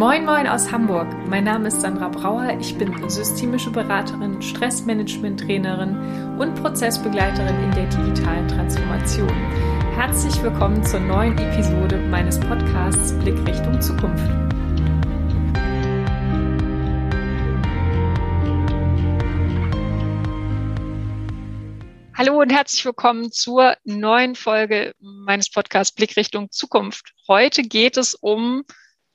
[0.00, 1.06] Moin Moin aus Hamburg.
[1.28, 2.56] Mein Name ist Sandra Brauer.
[2.58, 9.28] Ich bin systemische Beraterin, Stressmanagement-Trainerin und Prozessbegleiterin in der digitalen Transformation.
[9.96, 14.24] Herzlich willkommen zur neuen Episode meines Podcasts Blick Richtung Zukunft.
[22.14, 27.12] Hallo und herzlich willkommen zur neuen Folge meines Podcasts Blick Richtung Zukunft.
[27.28, 28.64] Heute geht es um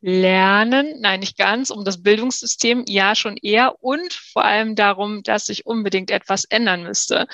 [0.07, 5.47] Lernen, nein, nicht ganz, um das Bildungssystem, ja schon eher und vor allem darum, dass
[5.47, 7.25] sich unbedingt etwas ändern müsste.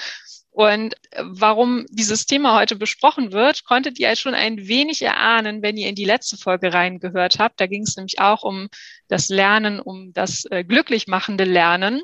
[0.52, 5.90] Und warum dieses Thema heute besprochen wird, konntet ihr schon ein wenig erahnen, wenn ihr
[5.90, 7.60] in die letzte Folge reingehört habt.
[7.60, 8.70] Da ging es nämlich auch um
[9.10, 12.02] das Lernen, um das äh, glücklich machende Lernen.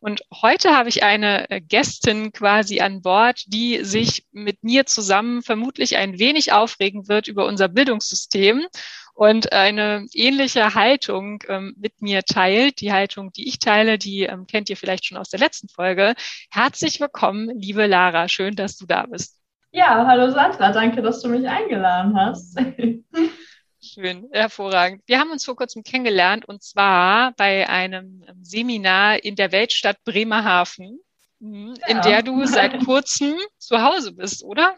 [0.00, 5.42] Und heute habe ich eine äh, Gästin quasi an Bord, die sich mit mir zusammen
[5.42, 8.66] vermutlich ein wenig aufregen wird über unser Bildungssystem
[9.14, 12.80] und eine ähnliche Haltung ähm, mit mir teilt.
[12.80, 16.14] Die Haltung, die ich teile, die ähm, kennt ihr vielleicht schon aus der letzten Folge.
[16.50, 18.28] Herzlich willkommen, liebe Lara.
[18.28, 19.38] Schön, dass du da bist.
[19.72, 20.72] Ja, hallo Sandra.
[20.72, 22.58] Danke, dass du mich eingeladen hast.
[23.82, 25.02] Schön, hervorragend.
[25.06, 29.96] Wir haben uns vor kurzem kennengelernt und zwar bei einem ähm, Seminar in der Weltstadt
[30.04, 31.00] Bremerhaven,
[31.38, 32.02] mhm, in ja.
[32.02, 34.76] der du seit kurzem zu Hause bist, oder?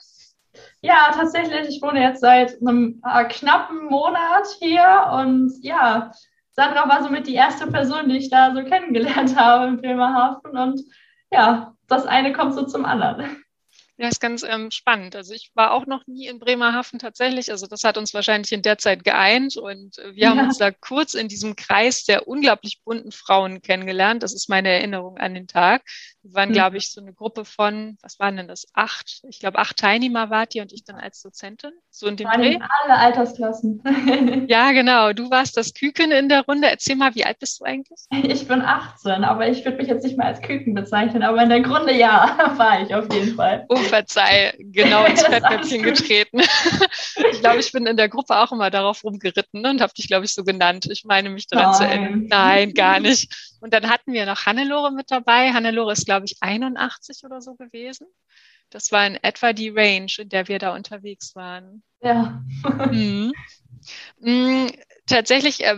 [0.82, 1.68] Ja, tatsächlich.
[1.68, 6.10] Ich wohne jetzt seit einem äh, knappen Monat hier und ja,
[6.50, 10.80] Sandra war somit die erste Person, die ich da so kennengelernt habe in Bremerhaven und
[11.30, 13.41] ja, das eine kommt so zum anderen.
[14.02, 15.14] Ja, ist ganz ähm, spannend.
[15.14, 17.52] Also ich war auch noch nie in Bremerhaven tatsächlich.
[17.52, 20.44] Also das hat uns wahrscheinlich in der Zeit geeint und äh, wir haben ja.
[20.46, 24.24] uns da kurz in diesem Kreis der unglaublich bunten Frauen kennengelernt.
[24.24, 25.82] Das ist meine Erinnerung an den Tag.
[26.24, 26.54] Wir waren, mhm.
[26.54, 28.66] glaube ich, so eine Gruppe von, was waren denn das?
[28.74, 29.22] Acht.
[29.28, 31.70] Ich glaube, acht Teilnehmer wart ihr und ich dann als Dozentin.
[31.90, 32.58] So in dem waren Dreh.
[32.84, 33.82] alle Altersklassen.
[34.48, 35.12] ja, genau.
[35.12, 36.68] Du warst das Küken in der Runde.
[36.68, 38.00] Erzähl mal, wie alt bist du eigentlich?
[38.10, 41.22] Ich bin 18, aber ich würde mich jetzt nicht mehr als Küken bezeichnen.
[41.22, 43.66] Aber in der Grunde ja, war ich auf jeden Fall.
[43.68, 46.40] Oh, verzeih, genau ins Fettnäpfchen getreten.
[47.32, 50.24] ich glaube, ich bin in der Gruppe auch immer darauf rumgeritten und habe dich, glaube
[50.24, 50.88] ich, so genannt.
[50.90, 51.74] Ich meine mich daran Nein.
[51.74, 52.26] zu erinnern.
[52.28, 53.54] Nein, gar nicht.
[53.60, 55.52] Und dann hatten wir noch Hannelore mit dabei.
[55.52, 58.06] Hannelore ist, glaube ich, 81 oder so gewesen.
[58.70, 61.82] Das war in etwa die Range, in der wir da unterwegs waren.
[62.00, 62.42] Ja.
[62.90, 63.32] mhm.
[65.12, 65.76] Tatsächlich äh,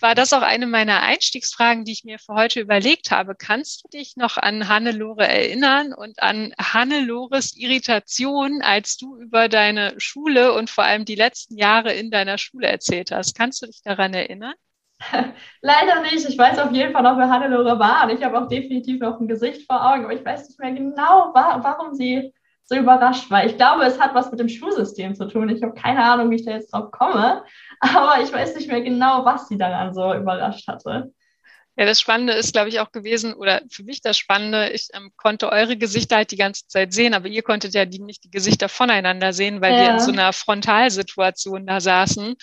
[0.00, 3.34] war das auch eine meiner Einstiegsfragen, die ich mir für heute überlegt habe.
[3.34, 9.98] Kannst du dich noch an Hannelore erinnern und an Hannelores Irritation, als du über deine
[9.98, 13.36] Schule und vor allem die letzten Jahre in deiner Schule erzählt hast?
[13.36, 14.54] Kannst du dich daran erinnern?
[15.62, 16.24] Leider nicht.
[16.28, 18.04] Ich weiß auf jeden Fall noch, wer Hannelore war.
[18.04, 20.04] Und ich habe auch definitiv noch ein Gesicht vor Augen.
[20.04, 22.32] Aber ich weiß nicht mehr genau, warum sie
[22.66, 23.44] so überrascht war.
[23.46, 25.48] Ich glaube, es hat was mit dem Schulsystem zu tun.
[25.48, 27.44] Ich habe keine Ahnung, wie ich da jetzt drauf komme.
[27.80, 31.12] Aber ich weiß nicht mehr genau, was sie daran so überrascht hatte.
[31.76, 35.10] Ja, das Spannende ist, glaube ich, auch gewesen, oder für mich das Spannende, ich ähm,
[35.16, 38.30] konnte eure Gesichter halt die ganze Zeit sehen, aber ihr konntet ja die, nicht die
[38.30, 39.80] Gesichter voneinander sehen, weil ja.
[39.80, 42.34] wir in so einer Frontalsituation da saßen.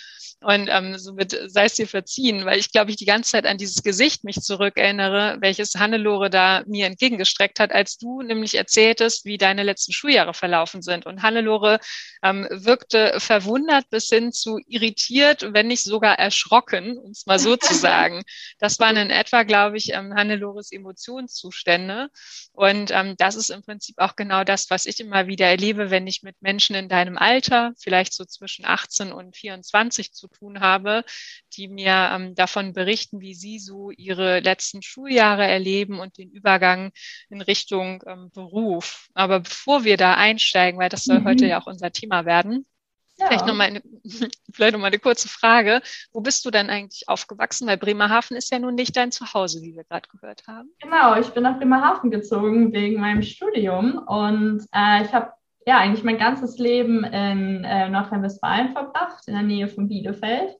[0.44, 3.56] Und ähm, somit sei es dir verziehen, weil ich glaube, ich die ganze Zeit an
[3.56, 9.38] dieses Gesicht mich zurückerinnere, welches Hannelore da mir entgegengestreckt hat, als du nämlich erzähltest, wie
[9.38, 11.06] deine letzten Schuljahre verlaufen sind.
[11.06, 11.80] Und Hannelore
[12.22, 17.56] ähm, wirkte verwundert bis hin zu irritiert, wenn nicht sogar erschrocken, um es mal so
[17.56, 18.22] zu sagen.
[18.58, 22.10] Das waren in etwa, glaube ich, ähm, Hannelores Emotionszustände.
[22.52, 26.06] Und ähm, das ist im Prinzip auch genau das, was ich immer wieder erlebe, wenn
[26.06, 31.04] ich mit Menschen in deinem Alter, vielleicht so zwischen 18 und 24 zu tun habe,
[31.56, 36.92] die mir ähm, davon berichten, wie sie so ihre letzten Schuljahre erleben und den Übergang
[37.30, 39.08] in Richtung ähm, Beruf.
[39.14, 41.24] Aber bevor wir da einsteigen, weil das soll mhm.
[41.24, 42.66] heute ja auch unser Thema werden,
[43.24, 43.28] ja.
[43.28, 43.82] Vielleicht nochmal eine,
[44.52, 45.82] vielleicht noch mal eine kurze Frage.
[46.12, 47.66] Wo bist du denn eigentlich aufgewachsen?
[47.66, 50.70] Weil Bremerhaven ist ja nun nicht dein Zuhause, wie wir gerade gehört haben.
[50.80, 55.32] Genau, ich bin nach Bremerhaven gezogen wegen meinem Studium und äh, ich habe
[55.66, 60.56] ja eigentlich mein ganzes Leben in äh, Nordrhein-Westfalen verbracht, in der Nähe von Bielefeld.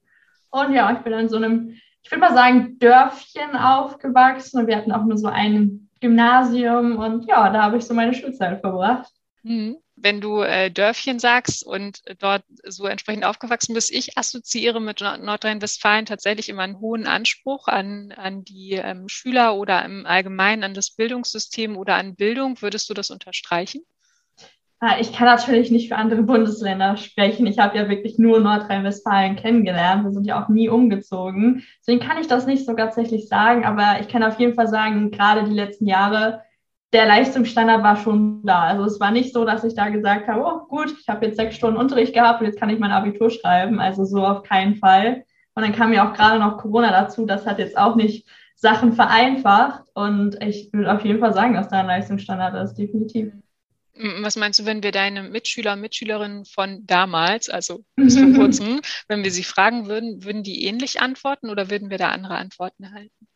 [0.50, 4.76] Und ja, ich bin in so einem, ich würde mal sagen, Dörfchen aufgewachsen und wir
[4.76, 9.12] hatten auch nur so ein Gymnasium und ja, da habe ich so meine Schulzeit verbracht.
[9.42, 9.76] Mhm.
[10.04, 16.04] Wenn du äh, Dörfchen sagst und dort so entsprechend aufgewachsen bist, ich assoziiere mit Nordrhein-Westfalen
[16.04, 20.90] tatsächlich immer einen hohen Anspruch an, an die ähm, Schüler oder im Allgemeinen an das
[20.90, 22.60] Bildungssystem oder an Bildung.
[22.60, 23.80] Würdest du das unterstreichen?
[24.78, 27.46] Ah, ich kann natürlich nicht für andere Bundesländer sprechen.
[27.46, 30.04] Ich habe ja wirklich nur Nordrhein-Westfalen kennengelernt.
[30.04, 31.64] Wir sind ja auch nie umgezogen.
[31.80, 33.64] Deswegen kann ich das nicht so tatsächlich sagen.
[33.64, 36.42] Aber ich kann auf jeden Fall sagen, gerade die letzten Jahre,
[36.92, 38.62] der Leistungsstandard war schon da.
[38.62, 41.36] Also es war nicht so, dass ich da gesagt habe, oh gut, ich habe jetzt
[41.36, 43.80] sechs Stunden Unterricht gehabt und jetzt kann ich mein Abitur schreiben.
[43.80, 45.24] Also so auf keinen Fall.
[45.54, 47.26] Und dann kam ja auch gerade noch Corona dazu.
[47.26, 49.84] Das hat jetzt auch nicht Sachen vereinfacht.
[49.94, 53.32] Und ich würde auf jeden Fall sagen, dass da ein Leistungsstandard ist, definitiv.
[53.96, 58.80] Was meinst du, wenn wir deine Mitschüler und Mitschülerinnen von damals, also bis vor kurzem,
[59.06, 62.84] wenn wir sie fragen würden, würden die ähnlich antworten oder würden wir da andere Antworten
[62.84, 63.28] erhalten?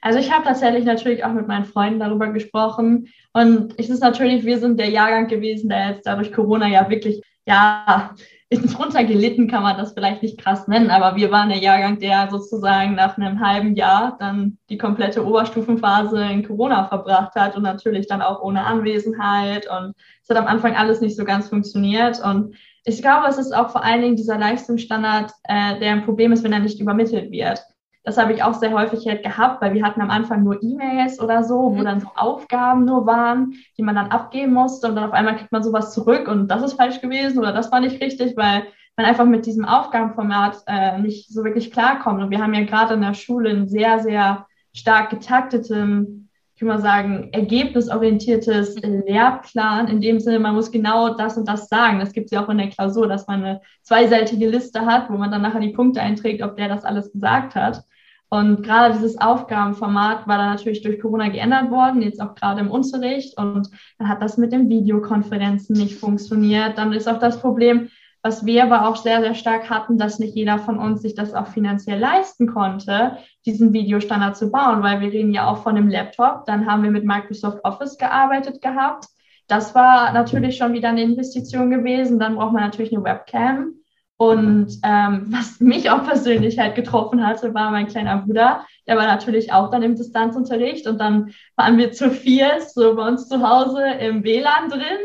[0.00, 3.08] Also ich habe tatsächlich natürlich auch mit meinen Freunden darüber gesprochen.
[3.32, 7.22] Und es ist natürlich, wir sind der Jahrgang gewesen, der jetzt dadurch Corona ja wirklich,
[7.46, 8.14] ja,
[8.50, 12.28] drunter gelitten kann man das vielleicht nicht krass nennen, aber wir waren der Jahrgang, der
[12.30, 18.06] sozusagen nach einem halben Jahr dann die komplette Oberstufenphase in Corona verbracht hat und natürlich
[18.06, 22.54] dann auch ohne Anwesenheit und es hat am Anfang alles nicht so ganz funktioniert und
[22.84, 26.42] ich glaube, es ist auch vor allen Dingen dieser Leistungsstandard, äh, der ein Problem ist,
[26.42, 27.60] wenn er nicht übermittelt wird.
[28.08, 31.20] Das habe ich auch sehr häufig halt gehabt, weil wir hatten am Anfang nur E-Mails
[31.20, 31.84] oder so, wo mhm.
[31.84, 35.52] dann so Aufgaben nur waren, die man dann abgeben musste und dann auf einmal kriegt
[35.52, 38.62] man sowas zurück und das ist falsch gewesen oder das war nicht richtig, weil
[38.96, 42.22] man einfach mit diesem Aufgabenformat äh, nicht so wirklich klarkommt.
[42.22, 46.76] Und wir haben ja gerade in der Schule einen sehr, sehr stark getakteten, ich würde
[46.76, 49.02] mal sagen, ergebnisorientiertes mhm.
[49.06, 49.88] Lehrplan.
[49.88, 51.98] In dem Sinne, man muss genau das und das sagen.
[51.98, 55.18] Das gibt es ja auch in der Klausur, dass man eine zweiseitige Liste hat, wo
[55.18, 57.84] man dann nachher die Punkte einträgt, ob der das alles gesagt hat.
[58.30, 62.70] Und gerade dieses Aufgabenformat war dann natürlich durch Corona geändert worden, jetzt auch gerade im
[62.70, 63.38] Unterricht.
[63.38, 66.76] Und dann hat das mit den Videokonferenzen nicht funktioniert.
[66.76, 67.88] Dann ist auch das Problem,
[68.22, 71.32] was wir aber auch sehr, sehr stark hatten, dass nicht jeder von uns sich das
[71.32, 75.88] auch finanziell leisten konnte, diesen Videostandard zu bauen, weil wir reden ja auch von einem
[75.88, 76.44] Laptop.
[76.44, 79.06] Dann haben wir mit Microsoft Office gearbeitet gehabt.
[79.46, 82.18] Das war natürlich schon wieder eine Investition gewesen.
[82.18, 83.77] Dann braucht man natürlich eine Webcam.
[84.18, 88.66] Und ähm, was mich auch persönlich halt getroffen hatte, war mein kleiner Bruder.
[88.88, 93.06] Der war natürlich auch dann im Distanzunterricht und dann waren wir zu vier so bei
[93.06, 94.98] uns zu Hause im WLAN drin.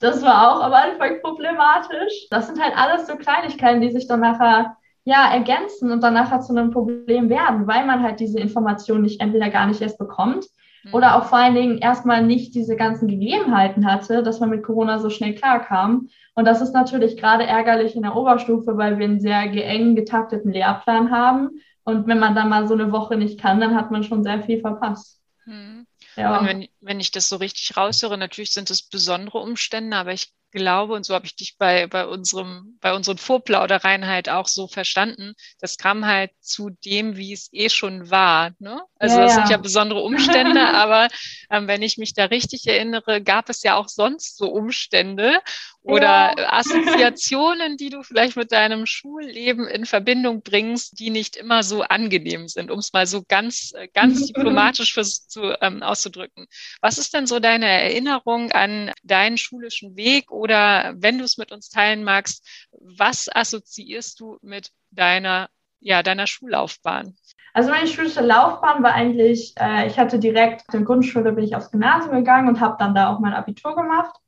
[0.00, 2.26] Das war auch am Anfang problematisch.
[2.30, 6.40] Das sind halt alles so Kleinigkeiten, die sich dann nachher ja ergänzen und dann nachher
[6.40, 10.46] zu einem Problem werden, weil man halt diese Information nicht entweder gar nicht erst bekommt
[10.84, 10.94] mhm.
[10.94, 14.98] oder auch vor allen Dingen erstmal nicht diese ganzen Gegebenheiten hatte, dass man mit Corona
[14.98, 16.08] so schnell klarkam.
[16.34, 20.52] Und das ist natürlich gerade ärgerlich in der Oberstufe, weil wir einen sehr eng getakteten
[20.52, 21.60] Lehrplan haben.
[21.84, 24.42] Und wenn man dann mal so eine Woche nicht kann, dann hat man schon sehr
[24.42, 25.20] viel verpasst.
[25.44, 25.86] Mhm.
[26.16, 26.38] Ja.
[26.38, 30.32] Und wenn, wenn ich das so richtig raushöre, natürlich sind es besondere Umstände, aber ich
[30.54, 34.68] glaube, und so habe ich dich bei, bei unserem, bei unseren Vorplaudereien halt auch so
[34.68, 38.52] verstanden, das kam halt zu dem, wie es eh schon war.
[38.60, 38.80] Ne?
[39.04, 41.08] Also ja, das sind ja besondere Umstände, aber
[41.50, 45.40] ähm, wenn ich mich da richtig erinnere, gab es ja auch sonst so Umstände
[45.82, 46.52] oder ja.
[46.52, 52.48] Assoziationen, die du vielleicht mit deinem Schulleben in Verbindung bringst, die nicht immer so angenehm
[52.48, 54.94] sind, um es mal so ganz, äh, ganz diplomatisch
[55.28, 56.46] zu, ähm, auszudrücken.
[56.80, 61.52] Was ist denn so deine Erinnerung an deinen schulischen Weg oder wenn du es mit
[61.52, 65.50] uns teilen magst, was assoziierst du mit deiner,
[65.80, 67.14] ja, deiner Schullaufbahn?
[67.54, 71.56] Also meine schulische Laufbahn war eigentlich, äh, ich hatte direkt in der Grundschule bin ich
[71.56, 74.20] aufs Gymnasium gegangen und habe dann da auch mein Abitur gemacht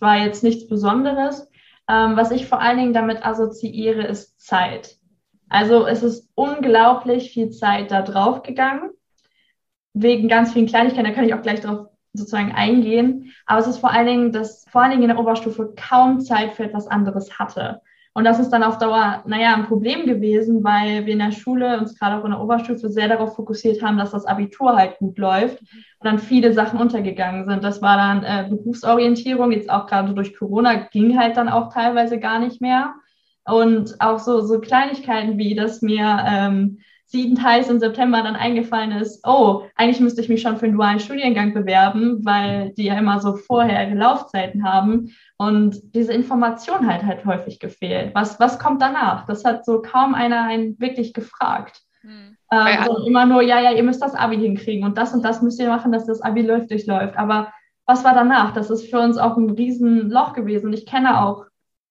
[0.00, 1.48] war jetzt nichts Besonderes.
[1.88, 4.96] Ähm, was ich vor allen Dingen damit assoziiere, ist Zeit.
[5.48, 8.90] Also es ist unglaublich viel Zeit da drauf gegangen,
[9.92, 13.32] wegen ganz vielen Kleinigkeiten, da kann ich auch gleich drauf sozusagen eingehen.
[13.46, 16.52] Aber es ist vor allen Dingen, dass vor allen Dingen in der Oberstufe kaum Zeit
[16.52, 17.82] für etwas anderes hatte.
[18.12, 21.78] Und das ist dann auf Dauer, naja, ein Problem gewesen, weil wir in der Schule
[21.78, 25.16] uns gerade auch in der Oberstufe sehr darauf fokussiert haben, dass das Abitur halt gut
[25.16, 25.70] läuft und
[26.04, 27.62] dann viele Sachen untergegangen sind.
[27.62, 32.18] Das war dann äh, Berufsorientierung, jetzt auch gerade durch Corona ging halt dann auch teilweise
[32.18, 32.94] gar nicht mehr.
[33.44, 36.78] Und auch so, so Kleinigkeiten wie, dass mir ähm,
[37.10, 41.00] siebenteils im September dann eingefallen ist, oh, eigentlich müsste ich mich schon für einen dualen
[41.00, 45.12] Studiengang bewerben, weil die ja immer so vorher Laufzeiten haben.
[45.36, 48.14] Und diese Information halt halt häufig gefehlt.
[48.14, 49.26] Was, was kommt danach?
[49.26, 51.80] Das hat so kaum einer einen wirklich gefragt.
[52.02, 52.36] Hm.
[52.52, 55.42] Ähm, so immer nur, ja, ja, ihr müsst das Abi hinkriegen und das und das
[55.42, 57.16] müsst ihr machen, dass das Abi läuft, durchläuft.
[57.16, 57.52] Aber
[57.86, 58.54] was war danach?
[58.54, 60.72] Das ist für uns auch ein Riesenloch gewesen.
[60.72, 61.46] Ich kenne auch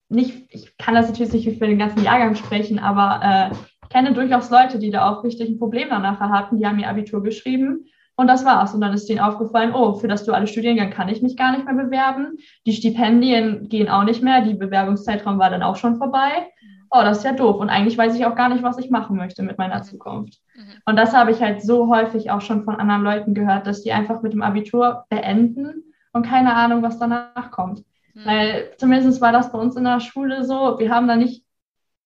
[0.08, 3.54] nicht, ich kann das natürlich nicht für den ganzen Jahrgang sprechen, aber äh,
[3.90, 6.56] kenne durchaus Leute, die da auch richtig ein Problem danach hatten.
[6.56, 8.72] Die haben ihr Abitur geschrieben und das war's.
[8.72, 11.64] Und dann ist denen aufgefallen, oh, für das duale Studiengang kann ich mich gar nicht
[11.64, 12.38] mehr bewerben.
[12.66, 14.42] Die Stipendien gehen auch nicht mehr.
[14.42, 16.48] Die Bewerbungszeitraum war dann auch schon vorbei.
[16.90, 17.56] Oh, das ist ja doof.
[17.56, 20.40] Und eigentlich weiß ich auch gar nicht, was ich machen möchte mit meiner Zukunft.
[20.54, 20.72] Mhm.
[20.86, 23.92] Und das habe ich halt so häufig auch schon von anderen Leuten gehört, dass die
[23.92, 27.84] einfach mit dem Abitur beenden und keine Ahnung, was danach kommt.
[28.14, 28.20] Mhm.
[28.24, 31.44] Weil zumindest war das bei uns in der Schule so, wir haben da nicht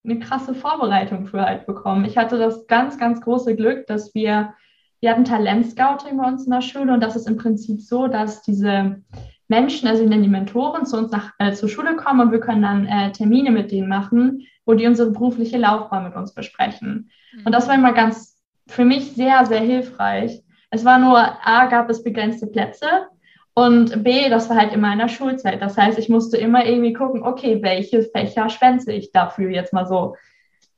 [0.05, 2.05] eine krasse Vorbereitung für halt bekommen.
[2.05, 4.55] Ich hatte das ganz, ganz große Glück, dass wir,
[5.01, 8.43] wir hatten Talentscouting bei uns in der Schule und das ist im Prinzip so, dass
[8.43, 9.03] diese
[9.49, 12.41] Menschen, also wir nennen die Mentoren, zu uns nach, äh, zur Schule kommen und wir
[12.41, 17.11] können dann äh, Termine mit denen machen, wo die unsere berufliche Laufbahn mit uns besprechen.
[17.45, 20.43] Und das war immer ganz für mich sehr, sehr hilfreich.
[20.71, 23.09] Es war nur, A, gab es begrenzte Plätze
[23.55, 25.63] und B, das war halt immer in der Schulzeit.
[25.63, 29.87] Das heißt, ich musste immer irgendwie gucken, okay, welche Fächer schwänze ich dafür jetzt mal
[29.87, 30.17] so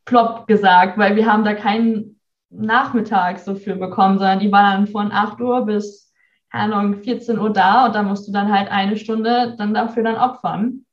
[0.05, 4.93] plopp gesagt, weil wir haben da keinen Nachmittag so viel bekommen, sondern die waren dann
[4.93, 6.13] von 8 Uhr bis,
[6.53, 10.03] keine Ahnung, 14 Uhr da und da musst du dann halt eine Stunde dann dafür
[10.03, 10.85] dann opfern.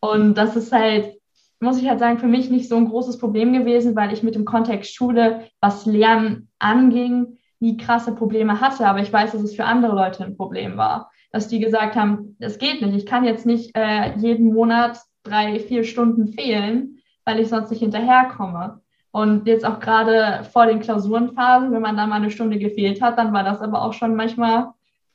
[0.00, 1.18] Und das ist halt,
[1.58, 4.34] muss ich halt sagen, für mich nicht so ein großes Problem gewesen, weil ich mit
[4.34, 8.86] dem Kontext Schule, was Lernen anging, nie krasse Probleme hatte.
[8.86, 12.36] Aber ich weiß, dass es für andere Leute ein Problem war, dass die gesagt haben,
[12.40, 12.96] es geht nicht.
[12.96, 17.80] Ich kann jetzt nicht äh, jeden Monat drei, vier Stunden fehlen, weil ich sonst nicht
[17.80, 18.80] hinterherkomme.
[19.12, 23.18] Und jetzt auch gerade vor den Klausurenphasen, wenn man da mal eine Stunde gefehlt hat,
[23.18, 24.68] dann war das aber auch schon manchmal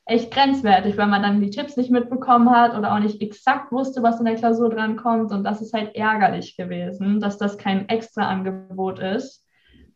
[0.06, 4.04] echt grenzwertig, weil man dann die Tipps nicht mitbekommen hat oder auch nicht exakt wusste,
[4.04, 5.32] was in der Klausur drankommt.
[5.32, 9.46] Und das ist halt ärgerlich gewesen, dass das kein extra Angebot ist.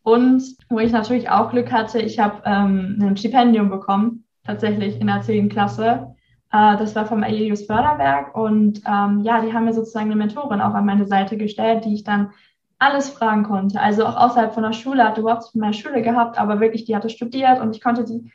[0.02, 5.06] Und wo ich natürlich auch Glück hatte, ich habe ähm, ein Stipendium bekommen, tatsächlich in
[5.06, 5.48] der 10.
[5.48, 6.14] Klasse.
[6.52, 8.36] Äh, das war vom Aelius Förderwerk.
[8.36, 11.94] Und ähm, ja, die haben mir sozusagen eine Mentorin auch an meine Seite gestellt, die
[11.94, 12.32] ich dann
[12.78, 13.80] alles fragen konnte.
[13.80, 16.96] Also auch außerhalb von der Schule, hatte überhaupt nicht mehr Schule gehabt, aber wirklich, die
[16.96, 18.32] hatte studiert und ich konnte die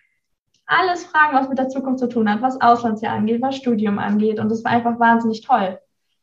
[0.68, 4.40] alles fragen, was mit der Zukunft zu tun hat, was Auslandsjahr angeht, was Studium angeht.
[4.40, 5.80] Und das war einfach wahnsinnig toll.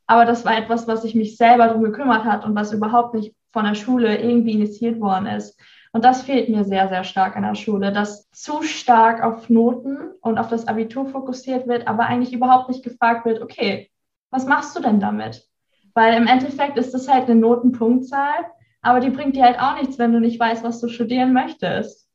[0.07, 3.33] Aber das war etwas, was sich mich selber darum gekümmert hat und was überhaupt nicht
[3.51, 5.57] von der Schule irgendwie initiiert worden ist.
[5.93, 9.99] Und das fehlt mir sehr, sehr stark an der Schule, dass zu stark auf Noten
[10.21, 13.91] und auf das Abitur fokussiert wird, aber eigentlich überhaupt nicht gefragt wird, okay,
[14.31, 15.47] was machst du denn damit?
[15.93, 18.33] Weil im Endeffekt ist das halt eine Notenpunktzahl,
[18.81, 22.09] aber die bringt dir halt auch nichts, wenn du nicht weißt, was du studieren möchtest.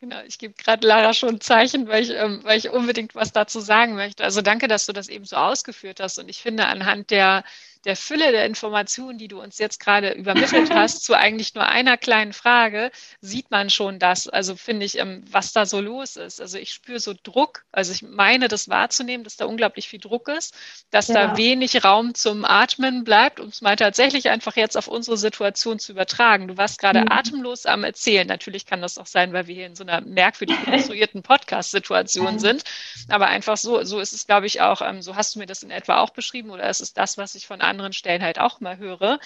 [0.00, 3.32] Genau, ich gebe gerade Lara schon ein Zeichen, weil ich, ähm, weil ich unbedingt was
[3.32, 4.24] dazu sagen möchte.
[4.24, 6.18] Also danke, dass du das eben so ausgeführt hast.
[6.18, 7.44] Und ich finde, anhand der
[7.84, 11.96] der Fülle der Informationen, die du uns jetzt gerade übermittelt hast, zu eigentlich nur einer
[11.96, 14.28] kleinen Frage, sieht man schon das.
[14.28, 16.40] Also finde ich, ähm, was da so los ist.
[16.40, 17.64] Also ich spüre so Druck.
[17.72, 20.54] Also ich meine, das wahrzunehmen, dass da unglaublich viel Druck ist,
[20.90, 21.14] dass ja.
[21.14, 25.78] da wenig Raum zum Atmen bleibt, um es mal tatsächlich einfach jetzt auf unsere Situation
[25.78, 26.48] zu übertragen.
[26.48, 27.12] Du warst gerade mhm.
[27.12, 28.26] atemlos am Erzählen.
[28.26, 32.64] Natürlich kann das auch sein, weil wir hier in so einer merkwürdig konstruierten Podcast-Situation sind.
[33.08, 35.62] Aber einfach so, so ist es, glaube ich, auch, ähm, so hast du mir das
[35.62, 38.60] in etwa auch beschrieben oder ist es das, was ich von anderen Stellen halt auch
[38.60, 39.18] mal höre.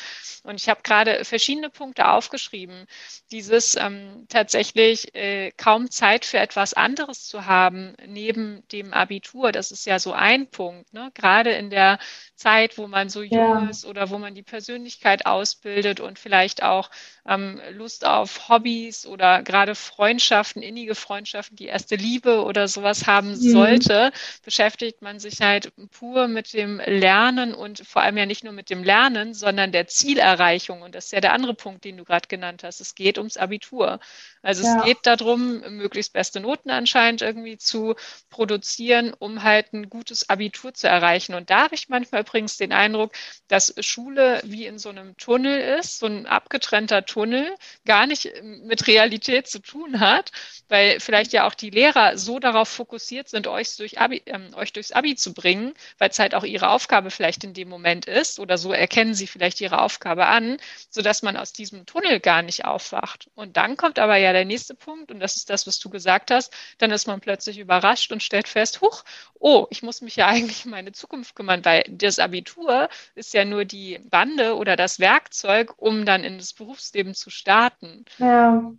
[0.45, 2.87] Und ich habe gerade verschiedene Punkte aufgeschrieben.
[3.33, 9.73] Dieses ähm, tatsächlich äh, kaum Zeit für etwas anderes zu haben neben dem Abitur, das
[9.73, 10.93] ist ja so ein Punkt.
[10.93, 11.11] Ne?
[11.15, 11.99] Gerade in der
[12.37, 13.69] Zeit, wo man so jung ja.
[13.71, 16.91] ist oder wo man die Persönlichkeit ausbildet und vielleicht auch
[17.27, 23.31] ähm, Lust auf Hobbys oder gerade Freundschaften, innige Freundschaften, die erste Liebe oder sowas haben
[23.31, 23.37] mhm.
[23.37, 24.13] sollte,
[24.45, 28.71] beschäftigt man sich halt pur mit dem Lernen und vor allem ja nicht nur mit
[28.71, 30.83] dem Lernen, sondern der Zielerreichung.
[30.83, 32.81] Und das ist ja der andere Punkt, den du gerade genannt hast.
[32.81, 34.00] Es geht ums Abitur.
[34.45, 34.79] Also ja.
[34.79, 37.95] es geht darum, möglichst beste Noten anscheinend irgendwie zu
[38.29, 41.35] produzieren, um halt ein gutes Abitur zu erreichen.
[41.35, 43.13] Und da habe ich manchmal übrigens den Eindruck,
[43.49, 47.55] dass Schule wie in so einem Tunnel ist, so ein abgetrennter Tunnel,
[47.87, 50.31] gar nicht mit Realität zu tun hat,
[50.69, 54.73] weil vielleicht ja auch die Lehrer so darauf fokussiert sind, euch, durch Abi, äh, euch
[54.75, 58.39] durchs Abi zu bringen, weil es halt auch ihre Aufgabe vielleicht in dem Moment ist
[58.39, 60.59] oder so erkennen sie vielleicht ihre Aufgabe an,
[60.91, 63.31] sodass man aus diesem Tunnel gar nicht aufwacht.
[63.35, 66.31] Und dann kommt aber ja der nächste Punkt und das ist das, was du gesagt
[66.31, 69.05] hast, dann ist man plötzlich überrascht und stellt fest, huch,
[69.38, 73.45] oh, ich muss mich ja eigentlich um meine Zukunft kümmern, weil das Abitur ist ja
[73.45, 78.05] nur die Bande oder das Werkzeug, um dann in das Berufsleben zu starten.
[78.19, 78.73] Ja.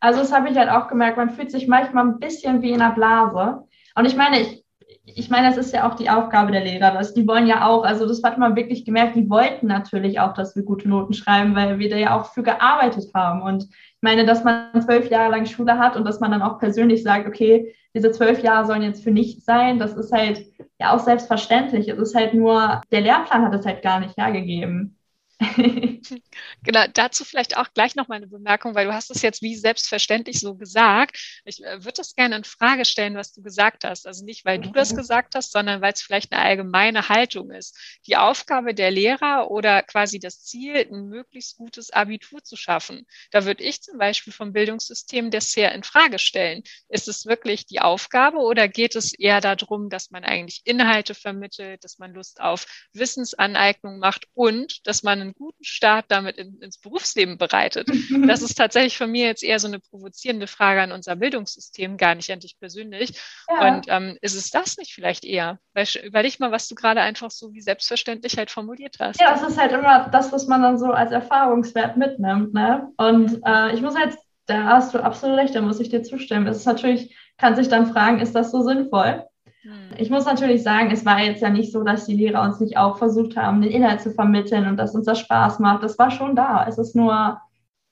[0.00, 2.80] Also das habe ich halt auch gemerkt, man fühlt sich manchmal ein bisschen wie in
[2.80, 3.66] einer Blase.
[3.94, 4.65] Und ich meine, ich,
[5.06, 6.90] ich meine, das ist ja auch die Aufgabe der Lehrer.
[6.90, 10.34] Das, die wollen ja auch, also das hat man wirklich gemerkt, die wollten natürlich auch,
[10.34, 13.40] dass wir gute Noten schreiben, weil wir da ja auch für gearbeitet haben.
[13.42, 16.58] Und ich meine, dass man zwölf Jahre lang Schule hat und dass man dann auch
[16.58, 20.44] persönlich sagt, okay, diese zwölf Jahre sollen jetzt für nichts sein, das ist halt
[20.80, 21.88] ja auch selbstverständlich.
[21.88, 24.95] Es ist halt nur, der Lehrplan hat es halt gar nicht hergegeben.
[26.62, 29.54] genau, dazu vielleicht auch gleich noch mal eine Bemerkung, weil du hast es jetzt wie
[29.54, 31.42] selbstverständlich so gesagt.
[31.44, 34.06] Ich äh, würde das gerne in Frage stellen, was du gesagt hast.
[34.06, 34.96] Also nicht, weil du das mhm.
[34.96, 37.78] gesagt hast, sondern weil es vielleicht eine allgemeine Haltung ist.
[38.06, 43.06] Die Aufgabe der Lehrer oder quasi das Ziel, ein möglichst gutes Abitur zu schaffen.
[43.30, 46.62] Da würde ich zum Beispiel vom Bildungssystem das sehr in Frage stellen.
[46.88, 51.84] Ist es wirklich die Aufgabe oder geht es eher darum, dass man eigentlich Inhalte vermittelt,
[51.84, 56.78] dass man Lust auf Wissensaneignung macht und dass man einen guten Start damit in, ins
[56.78, 57.88] Berufsleben bereitet.
[58.26, 62.14] Das ist tatsächlich von mir jetzt eher so eine provozierende Frage an unser Bildungssystem, gar
[62.14, 63.20] nicht an dich persönlich.
[63.48, 63.68] Ja.
[63.68, 65.58] Und ähm, ist es das nicht vielleicht eher?
[65.74, 69.20] Weil, überleg mal, was du gerade einfach so wie selbstverständlich halt formuliert hast.
[69.20, 72.52] Ja, das ist halt immer das, was man dann so als Erfahrungswert mitnimmt.
[72.52, 72.88] Ne?
[72.96, 76.46] Und äh, ich muss jetzt, da hast du absolut recht, da muss ich dir zustimmen.
[76.46, 79.24] Es ist natürlich, kann sich dann fragen, ist das so sinnvoll?
[79.66, 79.96] Hm.
[79.98, 82.76] Ich muss natürlich sagen, es war jetzt ja nicht so, dass die Lehrer uns nicht
[82.76, 85.82] auch versucht haben, den Inhalt zu vermitteln und dass uns das Spaß macht.
[85.82, 86.64] Das war schon da.
[86.68, 87.40] Es ist nur,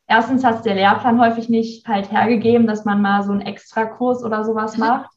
[0.07, 4.23] erstens hat es der Lehrplan häufig nicht halt hergegeben, dass man mal so einen Extrakurs
[4.23, 4.85] oder sowas mhm.
[4.85, 5.11] macht.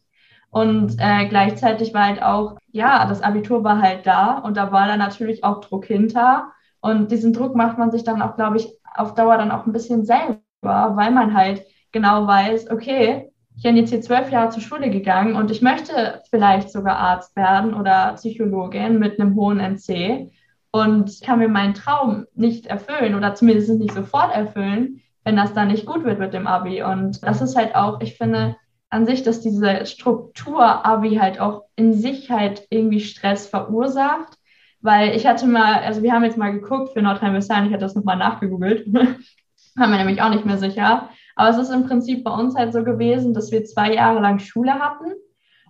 [0.50, 4.88] Und äh, gleichzeitig war halt auch, ja, das Abitur war halt da und da war
[4.88, 6.52] dann natürlich auch Druck hinter.
[6.80, 9.74] Und diesen Druck macht man sich dann auch, glaube ich, auf Dauer dann auch ein
[9.74, 14.62] bisschen selber, weil man halt genau weiß, okay, ich bin jetzt hier zwölf Jahre zur
[14.62, 20.32] Schule gegangen und ich möchte vielleicht sogar Arzt werden oder Psychologin mit einem hohen NC
[20.70, 25.70] und kann mir meinen Traum nicht erfüllen oder zumindest nicht sofort erfüllen, wenn das dann
[25.70, 26.84] nicht gut wird mit dem Abi.
[26.84, 28.56] Und das ist halt auch, ich finde
[28.92, 34.38] an sich, dass diese Struktur Abi halt auch in sich halt irgendwie Stress verursacht.
[34.82, 37.96] Weil ich hatte mal, also wir haben jetzt mal geguckt für Nordrhein-Westfalen, ich hatte das
[37.96, 38.86] nochmal nachgegoogelt,
[39.78, 41.10] haben wir nämlich auch nicht mehr sicher.
[41.38, 44.40] Aber es ist im Prinzip bei uns halt so gewesen, dass wir zwei Jahre lang
[44.40, 45.14] Schule hatten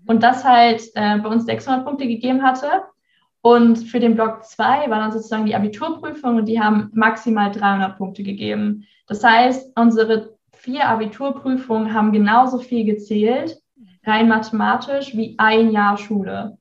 [0.07, 2.83] und das halt äh, bei uns 600 Punkte gegeben hatte.
[3.41, 7.97] Und für den Block 2 war dann sozusagen die Abiturprüfung und die haben maximal 300
[7.97, 8.85] Punkte gegeben.
[9.07, 13.61] Das heißt, unsere vier Abiturprüfungen haben genauso viel gezählt,
[14.05, 16.57] rein mathematisch, wie ein Jahr Schule.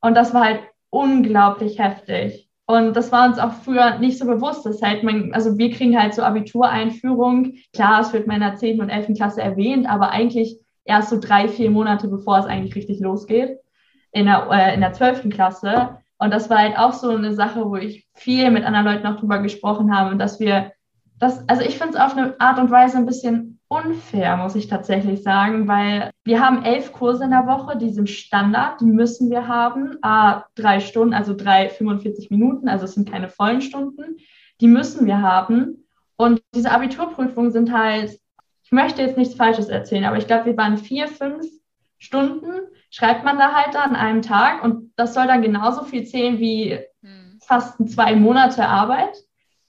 [0.00, 2.43] Und das war halt unglaublich heftig.
[2.66, 4.64] Und das war uns auch früher nicht so bewusst.
[4.64, 7.54] Das halt man, also wir kriegen halt so Abitureinführung.
[7.74, 8.80] Klar, es wird in meiner 10.
[8.80, 9.14] und 11.
[9.14, 13.58] Klasse erwähnt, aber eigentlich erst so drei, vier Monate, bevor es eigentlich richtig losgeht,
[14.12, 15.28] in der, äh, in der 12.
[15.28, 15.98] Klasse.
[16.18, 19.20] Und das war halt auch so eine Sache, wo ich viel mit anderen Leuten auch
[19.20, 20.72] drüber gesprochen habe dass wir
[21.18, 24.68] das, also ich finde es auf eine Art und Weise ein bisschen unfair, muss ich
[24.68, 29.30] tatsächlich sagen, weil wir haben elf Kurse in der Woche, die sind Standard, die müssen
[29.30, 34.16] wir haben, ah, drei Stunden, also drei 45 Minuten, also es sind keine vollen Stunden,
[34.60, 35.86] die müssen wir haben.
[36.16, 38.18] Und diese Abiturprüfungen sind halt,
[38.62, 41.46] ich möchte jetzt nichts Falsches erzählen, aber ich glaube, wir waren vier, fünf
[41.98, 46.38] Stunden, schreibt man da halt an einem Tag und das soll dann genauso viel zählen
[46.38, 47.38] wie hm.
[47.42, 49.16] fast zwei Monate Arbeit,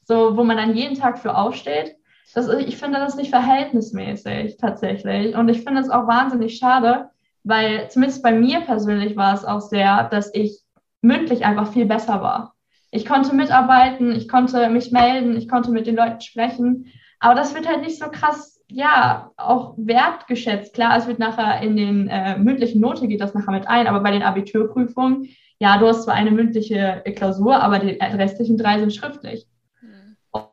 [0.04, 1.96] so wo man dann jeden Tag für aufsteht.
[2.36, 5.36] Das, ich finde das nicht verhältnismäßig tatsächlich.
[5.36, 7.10] Und ich finde es auch wahnsinnig schade,
[7.46, 10.60] weil zumindest bei mir persönlich war es auch sehr, dass ich
[11.02, 12.54] mündlich einfach viel besser war.
[12.92, 16.92] Ich konnte mitarbeiten, ich konnte mich melden, ich konnte mit den Leuten sprechen.
[17.22, 20.74] Aber das wird halt nicht so krass, ja, auch wertgeschätzt.
[20.74, 24.02] Klar, es wird nachher in den äh, mündlichen Note geht das nachher mit ein, aber
[24.02, 28.94] bei den Abiturprüfungen, ja, du hast zwar eine mündliche Klausur, aber die restlichen drei sind
[28.94, 29.48] schriftlich.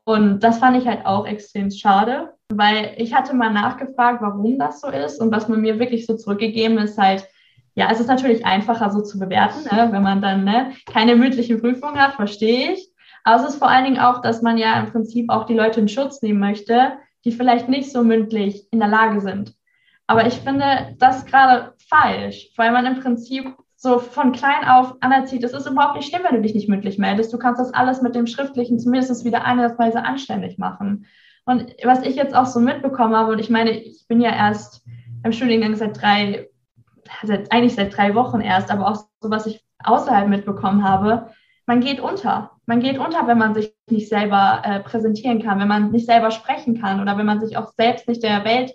[0.04, 4.80] Und das fand ich halt auch extrem schade, weil ich hatte mal nachgefragt, warum das
[4.80, 7.26] so ist und was man mir wirklich so zurückgegeben ist, halt,
[7.74, 11.56] ja, es ist natürlich einfacher so zu bewerten, ne, wenn man dann ne, keine mündliche
[11.58, 12.90] Prüfung hat, verstehe ich.
[13.24, 15.80] Aber es ist vor allen Dingen auch, dass man ja im Prinzip auch die Leute
[15.80, 16.92] in Schutz nehmen möchte,
[17.24, 19.54] die vielleicht nicht so mündlich in der Lage sind.
[20.06, 25.42] Aber ich finde das gerade falsch, weil man im Prinzip so von klein auf anerzieht,
[25.42, 27.32] es ist überhaupt nicht schlimm, wenn du dich nicht mündlich meldest.
[27.32, 31.06] Du kannst das alles mit dem Schriftlichen zumindest wieder einerweise anständig machen.
[31.46, 34.84] Und was ich jetzt auch so mitbekommen habe, und ich meine, ich bin ja erst
[35.24, 36.48] im Studiengang seit drei,
[37.24, 41.30] seit, eigentlich seit drei Wochen erst, aber auch so, was ich außerhalb mitbekommen habe,
[41.66, 42.52] man geht unter.
[42.66, 46.30] Man geht unter, wenn man sich nicht selber äh, präsentieren kann, wenn man nicht selber
[46.30, 48.74] sprechen kann oder wenn man sich auch selbst nicht der Welt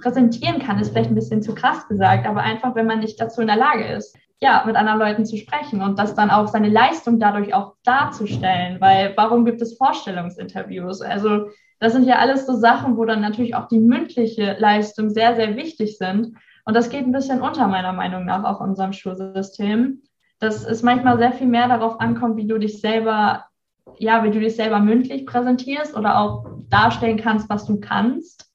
[0.00, 3.40] präsentieren kann, ist vielleicht ein bisschen zu krass gesagt, aber einfach, wenn man nicht dazu
[3.40, 6.68] in der Lage ist ja, mit anderen Leuten zu sprechen und das dann auch seine
[6.68, 11.02] Leistung dadurch auch darzustellen, weil warum gibt es Vorstellungsinterviews?
[11.02, 11.48] Also
[11.80, 15.56] das sind ja alles so Sachen, wo dann natürlich auch die mündliche Leistung sehr, sehr
[15.56, 16.36] wichtig sind.
[16.64, 20.02] Und das geht ein bisschen unter meiner Meinung nach auch in unserem Schulsystem,
[20.38, 23.44] dass es manchmal sehr viel mehr darauf ankommt, wie du dich selber,
[23.98, 28.52] ja, wie du dich selber mündlich präsentierst oder auch darstellen kannst, was du kannst,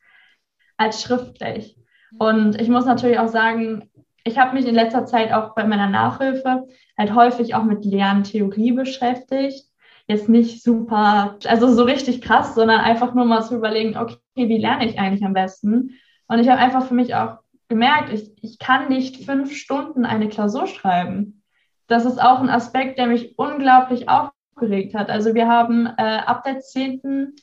[0.78, 1.78] als schriftlich.
[2.20, 3.90] Und ich muss natürlich auch sagen,
[4.24, 8.72] ich habe mich in letzter Zeit auch bei meiner Nachhilfe halt häufig auch mit Lerntheorie
[8.72, 9.66] beschäftigt.
[10.08, 14.58] Jetzt nicht super, also so richtig krass, sondern einfach nur mal zu überlegen, okay, wie
[14.58, 15.92] lerne ich eigentlich am besten?
[16.28, 20.30] Und ich habe einfach für mich auch gemerkt, ich, ich kann nicht fünf Stunden eine
[20.30, 21.42] Klausur schreiben.
[21.88, 25.10] Das ist auch ein Aspekt, der mich unglaublich aufgeregt hat.
[25.10, 27.36] Also wir haben äh, ab der zehnten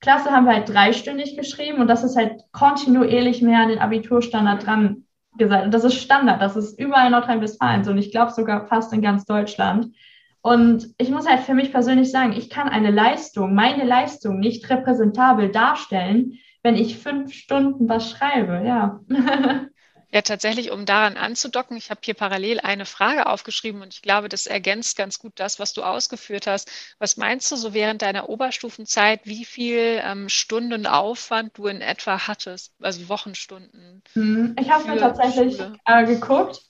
[0.00, 4.64] Klasse haben wir halt dreistündig geschrieben und das ist halt kontinuierlich mehr an den Abiturstandard
[4.64, 5.07] dran
[5.38, 5.64] gesagt.
[5.64, 8.92] Und das ist Standard, das ist überall in Nordrhein-Westfalen so und ich glaube sogar fast
[8.92, 9.94] in ganz Deutschland.
[10.42, 14.68] Und ich muss halt für mich persönlich sagen, ich kann eine Leistung, meine Leistung nicht
[14.70, 19.00] repräsentabel darstellen, wenn ich fünf Stunden was schreibe, ja.
[20.10, 24.30] Ja, tatsächlich, um daran anzudocken, ich habe hier parallel eine Frage aufgeschrieben und ich glaube,
[24.30, 26.70] das ergänzt ganz gut das, was du ausgeführt hast.
[26.98, 32.26] Was meinst du so während deiner Oberstufenzeit, wie viel ähm, Stunden Aufwand du in etwa
[32.26, 34.02] hattest, also Wochenstunden?
[34.14, 36.62] Hm, ich habe mir tatsächlich äh, geguckt.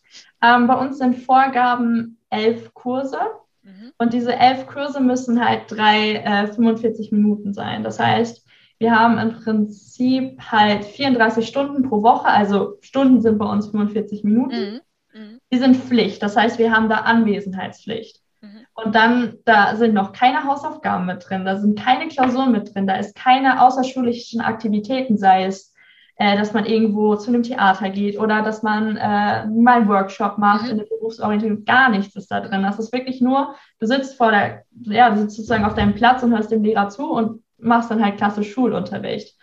[0.42, 3.20] Ähm, bei uns sind Vorgaben elf Kurse
[3.62, 3.92] mhm.
[3.98, 7.84] und diese elf Kurse müssen halt drei äh, 45 Minuten sein.
[7.84, 8.47] Das heißt,
[8.78, 14.24] wir haben im Prinzip halt 34 Stunden pro Woche, also Stunden sind bei uns 45
[14.24, 14.80] Minuten.
[15.14, 15.20] Mhm.
[15.20, 15.38] Mhm.
[15.52, 18.20] Die sind Pflicht, das heißt, wir haben da Anwesenheitspflicht.
[18.40, 18.66] Mhm.
[18.74, 22.86] Und dann, da sind noch keine Hausaufgaben mit drin, da sind keine Klausuren mit drin,
[22.86, 25.74] da ist keine außerschulischen Aktivitäten, sei es,
[26.14, 30.38] äh, dass man irgendwo zu einem Theater geht oder dass man äh, mal einen Workshop
[30.38, 30.70] macht mhm.
[30.70, 31.64] in der Berufsorientierung.
[31.64, 32.62] Gar nichts ist da drin.
[32.62, 36.22] Das ist wirklich nur, du sitzt vor der, ja, du sitzt sozusagen auf deinem Platz
[36.22, 39.36] und hörst dem Lehrer zu und machst dann halt klassisch Schulunterricht.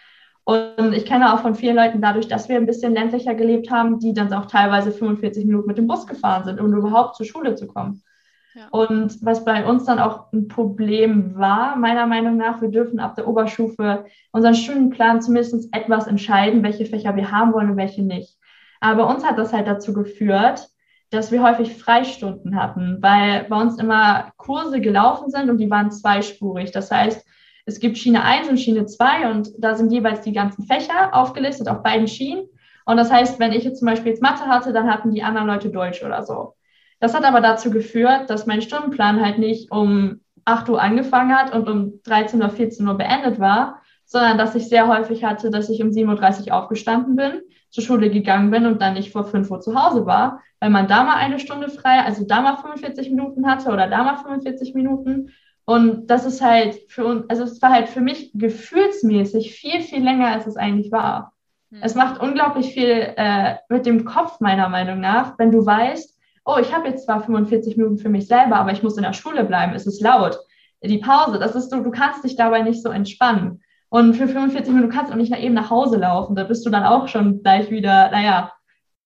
[0.44, 4.00] Und ich kenne auch von vielen Leuten dadurch, dass wir ein bisschen ländlicher gelebt haben,
[4.00, 7.56] die dann auch teilweise 45 Minuten mit dem Bus gefahren sind, um überhaupt zur Schule
[7.56, 8.04] zu kommen.
[8.54, 8.68] Ja.
[8.70, 13.16] Und was bei uns dann auch ein Problem war, meiner Meinung nach, wir dürfen ab
[13.16, 18.38] der Oberstufe unseren Stundenplan zumindest etwas entscheiden, welche Fächer wir haben wollen und welche nicht.
[18.80, 20.70] Aber bei uns hat das halt dazu geführt,
[21.10, 25.92] dass wir häufig Freistunden hatten, weil bei uns immer Kurse gelaufen sind und die waren
[25.92, 26.72] zweispurig.
[26.72, 27.26] Das heißt,
[27.66, 31.68] es gibt Schiene 1 und Schiene 2 und da sind jeweils die ganzen Fächer aufgelistet
[31.68, 32.48] auf beiden Schienen.
[32.86, 35.48] Und das heißt, wenn ich jetzt zum Beispiel jetzt Mathe hatte, dann hatten die anderen
[35.48, 36.54] Leute Deutsch oder so.
[37.00, 41.54] Das hat aber dazu geführt, dass mein Stundenplan halt nicht um 8 Uhr angefangen hat
[41.54, 45.70] und um 13 oder 14 Uhr beendet war, sondern dass ich sehr häufig hatte, dass
[45.70, 49.50] ich um 7.30 Uhr aufgestanden bin, zur Schule gegangen bin und dann nicht vor 5
[49.50, 53.10] Uhr zu Hause war, weil man da mal eine Stunde frei, also da mal 45
[53.10, 55.32] Minuten hatte oder da mal 45 Minuten
[55.66, 60.04] und das ist halt für uns, also es war halt für mich gefühlsmäßig viel, viel
[60.04, 61.34] länger, als es eigentlich war.
[61.72, 61.80] Mhm.
[61.82, 66.58] Es macht unglaublich viel äh, mit dem Kopf, meiner Meinung nach, wenn du weißt, oh,
[66.62, 69.44] ich habe jetzt zwar 45 Minuten für mich selber, aber ich muss in der Schule
[69.44, 70.38] bleiben, es ist laut.
[70.84, 73.64] Die Pause, das ist so, du kannst dich dabei nicht so entspannen.
[73.90, 76.36] Und für 45 Minuten kannst du auch nicht nach eben nach Hause laufen.
[76.36, 78.52] Da bist du dann auch schon gleich wieder, naja,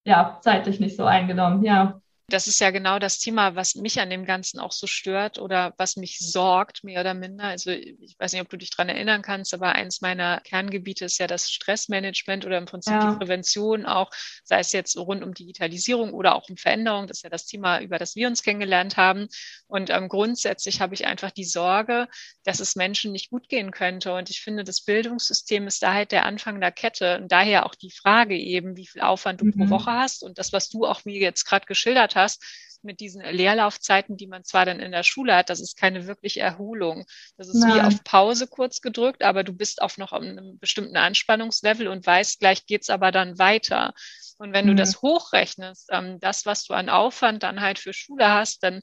[0.04, 2.00] ja, zeitlich nicht so eingenommen, ja
[2.32, 5.74] das ist ja genau das Thema, was mich an dem Ganzen auch so stört oder
[5.76, 7.44] was mich sorgt, mehr oder minder.
[7.44, 11.18] Also ich weiß nicht, ob du dich daran erinnern kannst, aber eins meiner Kerngebiete ist
[11.18, 13.10] ja das Stressmanagement oder im Prinzip ja.
[13.10, 14.10] die Prävention auch,
[14.44, 17.06] sei es jetzt rund um Digitalisierung oder auch um Veränderung.
[17.06, 19.28] Das ist ja das Thema, über das wir uns kennengelernt haben.
[19.66, 22.08] Und ähm, grundsätzlich habe ich einfach die Sorge,
[22.44, 24.14] dass es Menschen nicht gut gehen könnte.
[24.14, 27.18] Und ich finde, das Bildungssystem ist da halt der Anfang der Kette.
[27.18, 29.52] Und daher auch die Frage eben, wie viel Aufwand du mhm.
[29.52, 32.42] pro Woche hast und das, was du auch mir jetzt gerade geschildert hast, hast,
[32.82, 36.40] mit diesen Leerlaufzeiten, die man zwar dann in der Schule hat, das ist keine wirkliche
[36.40, 37.04] Erholung.
[37.36, 37.74] Das ist Nein.
[37.74, 42.40] wie auf Pause kurz gedrückt, aber du bist auf noch einem bestimmten Anspannungslevel und weißt,
[42.40, 43.92] gleich geht's aber dann weiter.
[44.38, 44.70] Und wenn mhm.
[44.70, 48.80] du das hochrechnest, ähm, das, was du an Aufwand dann halt für Schule hast, dann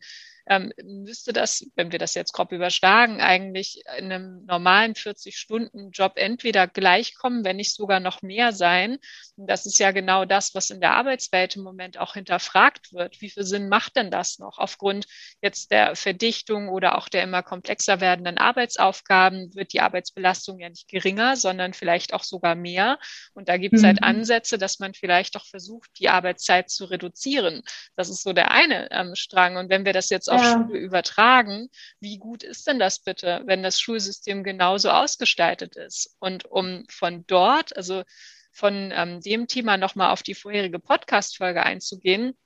[0.50, 6.68] ähm, müsste das, wenn wir das jetzt grob überschlagen, eigentlich in einem normalen 40-Stunden-Job entweder
[6.68, 8.98] gleichkommen, wenn nicht sogar noch mehr sein.
[9.36, 13.20] Und das ist ja genau das, was in der Arbeitswelt im Moment auch hinterfragt wird.
[13.22, 14.58] Wie viel Sinn macht denn das noch?
[14.58, 15.06] Aufgrund
[15.42, 20.88] jetzt der Verdichtung oder auch der immer komplexer werdenden Arbeitsaufgaben wird die Arbeitsbelastung ja nicht
[20.88, 23.00] geringer, sondern vielleicht auch sogar mehr.
[23.34, 24.06] Und da gibt es halt mhm.
[24.06, 27.64] halt Ansätze, dass man vielleicht doch versucht, die Arbeitszeit zu reduzieren.
[27.96, 29.58] Das ist so der eine ähm, Strang.
[29.58, 30.54] Und wenn wir das jetzt auf ja.
[30.54, 31.70] Schule übertragen,
[32.00, 36.16] wie gut ist denn das bitte, wenn das Schulsystem genauso ausgestaltet ist?
[36.20, 38.04] Und um von dort, also
[38.52, 42.38] von ähm, dem Thema nochmal auf die vorherige Podcast-Folge einzugehen,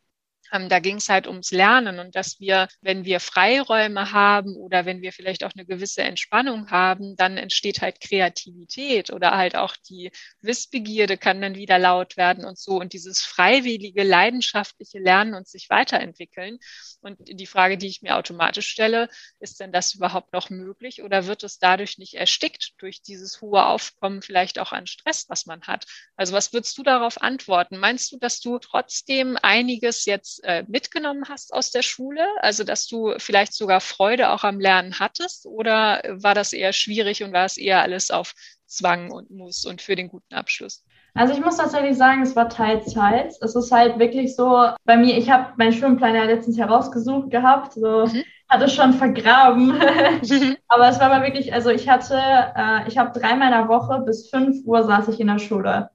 [0.52, 4.86] ähm, da ging es halt ums Lernen und dass wir, wenn wir Freiräume haben oder
[4.86, 9.76] wenn wir vielleicht auch eine gewisse Entspannung haben, dann entsteht halt Kreativität oder halt auch
[9.90, 10.12] die
[10.42, 15.70] Wissbegierde kann dann wieder laut werden und so und dieses freiwillige, leidenschaftliche Lernen und sich
[15.70, 16.60] weiterentwickeln.
[17.02, 19.10] Und die Frage, die ich mir automatisch stelle,
[19.40, 23.66] ist denn das überhaupt noch möglich oder wird es dadurch nicht erstickt durch dieses hohe
[23.66, 25.86] Aufkommen vielleicht auch an Stress, was man hat?
[26.16, 27.78] Also was würdest du darauf antworten?
[27.78, 32.26] Meinst du, dass du trotzdem einiges jetzt äh, mitgenommen hast aus der Schule?
[32.42, 35.46] Also, dass du vielleicht sogar Freude auch am Lernen hattest?
[35.46, 38.34] Oder war das eher schwierig und war es eher alles auf
[38.66, 40.84] Zwang und Muss und für den guten Abschluss?
[41.14, 43.38] Also ich muss tatsächlich sagen, es war teils, teils.
[43.42, 47.74] Es ist halt wirklich so, bei mir, ich habe meinen Schwimmplan ja letztens herausgesucht gehabt,
[47.74, 48.24] so mhm.
[48.48, 49.72] hatte schon vergraben.
[50.70, 54.30] Aber es war mal wirklich, also ich hatte, äh, ich habe drei meiner Woche bis
[54.30, 55.90] fünf Uhr saß ich in der Schule.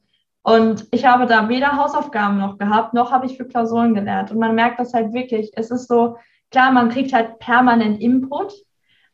[0.46, 4.30] Und ich habe da weder Hausaufgaben noch gehabt, noch habe ich für Klausuren gelernt.
[4.30, 5.50] Und man merkt das halt wirklich.
[5.56, 6.18] Es ist so,
[6.52, 8.54] klar, man kriegt halt permanent Input,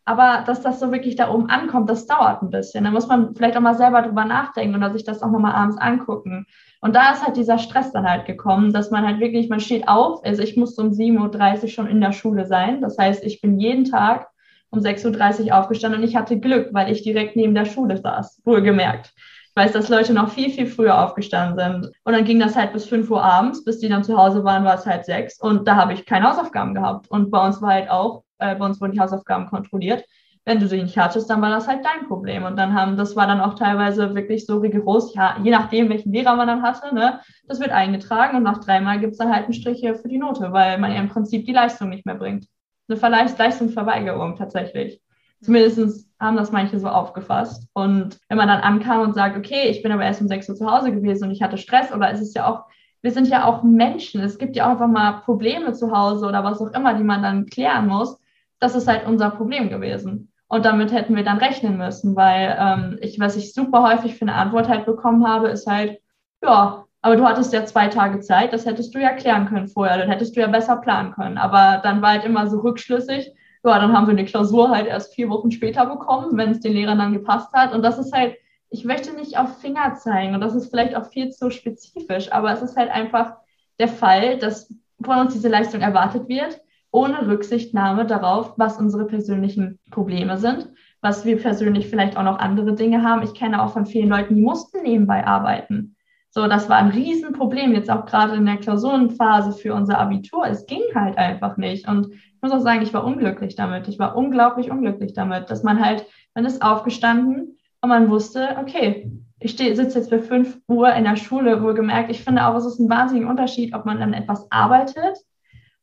[0.05, 2.85] aber dass das so wirklich da oben ankommt, das dauert ein bisschen.
[2.85, 5.79] Da muss man vielleicht auch mal selber drüber nachdenken oder sich das auch nochmal abends
[5.79, 6.45] angucken.
[6.83, 9.89] Und da ist halt dieser Stress dann halt gekommen, dass man halt wirklich, man steht
[9.89, 12.83] auf, also ich musste um 7.30 Uhr schon in der Schule sein.
[12.83, 14.29] Das heißt, ich bin jeden Tag
[14.69, 18.43] um 6.30 Uhr aufgestanden und ich hatte Glück, weil ich direkt neben der Schule saß,
[18.45, 19.15] wohlgemerkt.
[19.55, 21.93] Ich weiß, dass Leute noch viel, viel früher aufgestanden sind.
[22.05, 24.65] Und dann ging das halt bis 5 Uhr abends, bis die dann zu Hause waren,
[24.65, 25.39] war es halt sechs.
[25.39, 27.11] Und da habe ich keine Hausaufgaben gehabt.
[27.11, 30.07] Und bei uns war halt auch, äh, bei uns wurden die Hausaufgaben kontrolliert.
[30.47, 32.45] Wenn du sie nicht hattest, dann war das halt dein Problem.
[32.45, 36.15] Und dann haben, das war dann auch teilweise wirklich so rigoros, ja, je nachdem, welchen
[36.15, 39.45] Lehrer man dann hatte, ne, das wird eingetragen und nach dreimal gibt es dann halt
[39.45, 42.15] einen Strich hier für die Note, weil man ja im Prinzip die Leistung nicht mehr
[42.15, 42.47] bringt.
[42.89, 42.99] Eine
[43.37, 45.03] Leistungsverweigerung tatsächlich.
[45.43, 47.69] Zumindest haben das manche so aufgefasst.
[47.75, 50.55] Und wenn man dann ankam und sagt, okay, ich bin aber erst um 6 Uhr
[50.55, 52.65] zu Hause gewesen und ich hatte Stress, oder es ist ja auch,
[53.03, 54.23] wir sind ja auch Menschen.
[54.23, 57.23] Es gibt ja auch einfach mal Probleme zu Hause oder was auch immer, die man
[57.23, 58.19] dann klären muss.
[58.61, 60.33] Das ist halt unser Problem gewesen.
[60.47, 64.23] Und damit hätten wir dann rechnen müssen, weil ähm, ich, was ich super häufig für
[64.23, 65.99] eine Antwort halt bekommen habe, ist halt,
[66.43, 69.99] ja, aber du hattest ja zwei Tage Zeit, das hättest du ja klären können vorher,
[69.99, 71.39] dann hättest du ja besser planen können.
[71.39, 73.33] Aber dann war halt immer so rückschlüssig,
[73.65, 76.73] ja, dann haben wir eine Klausur halt erst vier Wochen später bekommen, wenn es den
[76.73, 77.73] Lehrern dann gepasst hat.
[77.73, 78.37] Und das ist halt,
[78.71, 82.53] ich möchte nicht auf Finger zeigen und das ist vielleicht auch viel zu spezifisch, aber
[82.53, 83.35] es ist halt einfach
[83.79, 84.73] der Fall, dass
[85.03, 90.69] von uns diese Leistung erwartet wird, ohne Rücksichtnahme darauf, was unsere persönlichen Probleme sind,
[91.01, 93.23] was wir persönlich vielleicht auch noch andere Dinge haben.
[93.23, 95.97] Ich kenne auch von vielen Leuten, die mussten nebenbei arbeiten.
[96.31, 100.47] So, das war ein Riesenproblem, jetzt auch gerade in der Klausurenphase für unser Abitur.
[100.47, 101.89] Es ging halt einfach nicht.
[101.89, 102.09] Und
[102.43, 103.89] muss auch sagen, ich war unglücklich damit.
[103.89, 109.11] Ich war unglaublich unglücklich damit, dass man halt, man ist aufgestanden und man wusste, okay,
[109.39, 112.11] ich sitze jetzt für fünf Uhr in der Schule, wohlgemerkt.
[112.11, 115.19] Ich finde auch, es ist ein wahnsinniger Unterschied, ob man dann etwas arbeitet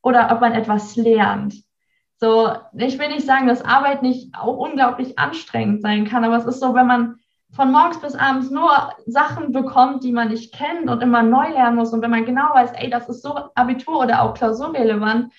[0.02, 1.56] oder ob man etwas lernt.
[2.17, 6.45] So, ich will nicht sagen, dass Arbeit nicht auch unglaublich anstrengend sein kann, aber es
[6.45, 7.15] ist so, wenn man
[7.52, 8.69] von morgens bis abends nur
[9.06, 11.93] Sachen bekommt, die man nicht kennt und immer neu lernen muss.
[11.93, 15.34] Und wenn man genau weiß, ey, das ist so Abitur oder auch klausurrelevant,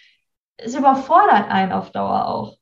[0.64, 2.56] es überfordert einen auf Dauer auch.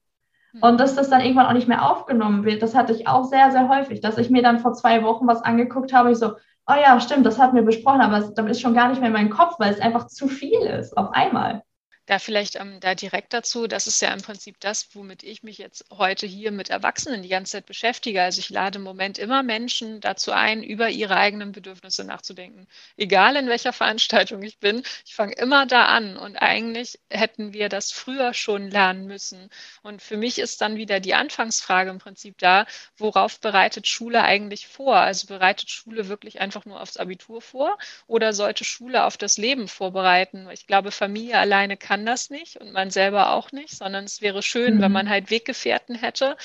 [0.52, 0.62] Hm.
[0.62, 3.50] Und dass das dann irgendwann auch nicht mehr aufgenommen wird, das hatte ich auch sehr,
[3.50, 6.32] sehr häufig, dass ich mir dann vor zwei Wochen was angeguckt habe, ich so,
[6.66, 9.14] oh ja, stimmt, das hatten wir besprochen, aber es, ist schon gar nicht mehr in
[9.14, 11.62] meinem Kopf, weil es einfach zu viel ist auf einmal.
[12.08, 15.58] Da vielleicht ähm, da direkt dazu, das ist ja im Prinzip das, womit ich mich
[15.58, 18.22] jetzt heute hier mit Erwachsenen die ganze Zeit beschäftige.
[18.22, 22.66] Also ich lade im Moment immer Menschen dazu ein, über ihre eigenen Bedürfnisse nachzudenken.
[22.96, 26.16] Egal in welcher Veranstaltung ich bin, ich fange immer da an.
[26.16, 29.50] Und eigentlich hätten wir das früher schon lernen müssen.
[29.82, 32.64] Und für mich ist dann wieder die Anfangsfrage im Prinzip da,
[32.96, 34.96] worauf bereitet Schule eigentlich vor?
[34.96, 39.68] Also bereitet Schule wirklich einfach nur aufs Abitur vor oder sollte Schule auf das Leben
[39.68, 40.48] vorbereiten?
[40.54, 44.20] Ich glaube, Familie alleine kann kann das nicht und man selber auch nicht, sondern es
[44.20, 44.82] wäre schön, mhm.
[44.82, 46.36] wenn man halt Weggefährten hätte,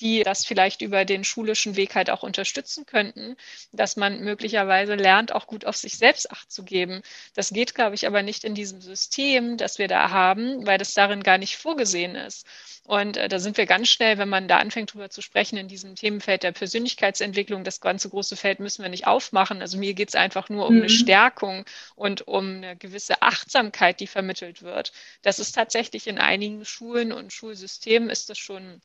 [0.00, 3.36] die das vielleicht über den schulischen Weg halt auch unterstützen könnten,
[3.72, 7.02] dass man möglicherweise lernt, auch gut auf sich selbst Acht zu geben.
[7.34, 10.94] Das geht, glaube ich, aber nicht in diesem System, das wir da haben, weil das
[10.94, 12.46] darin gar nicht vorgesehen ist.
[12.84, 15.68] Und äh, da sind wir ganz schnell, wenn man da anfängt, drüber zu sprechen, in
[15.68, 17.62] diesem Themenfeld der Persönlichkeitsentwicklung.
[17.62, 19.60] Das ganze große Feld müssen wir nicht aufmachen.
[19.60, 20.80] Also mir geht es einfach nur um mhm.
[20.80, 24.92] eine Stärkung und um eine gewisse Achtsamkeit, die vermittelt wird.
[25.22, 28.80] Das ist tatsächlich in einigen Schulen und Schulsystemen ist das schon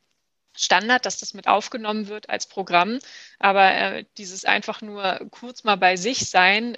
[0.56, 2.98] Standard, dass das mit aufgenommen wird als Programm.
[3.38, 6.76] Aber äh, dieses einfach nur kurz mal bei sich sein,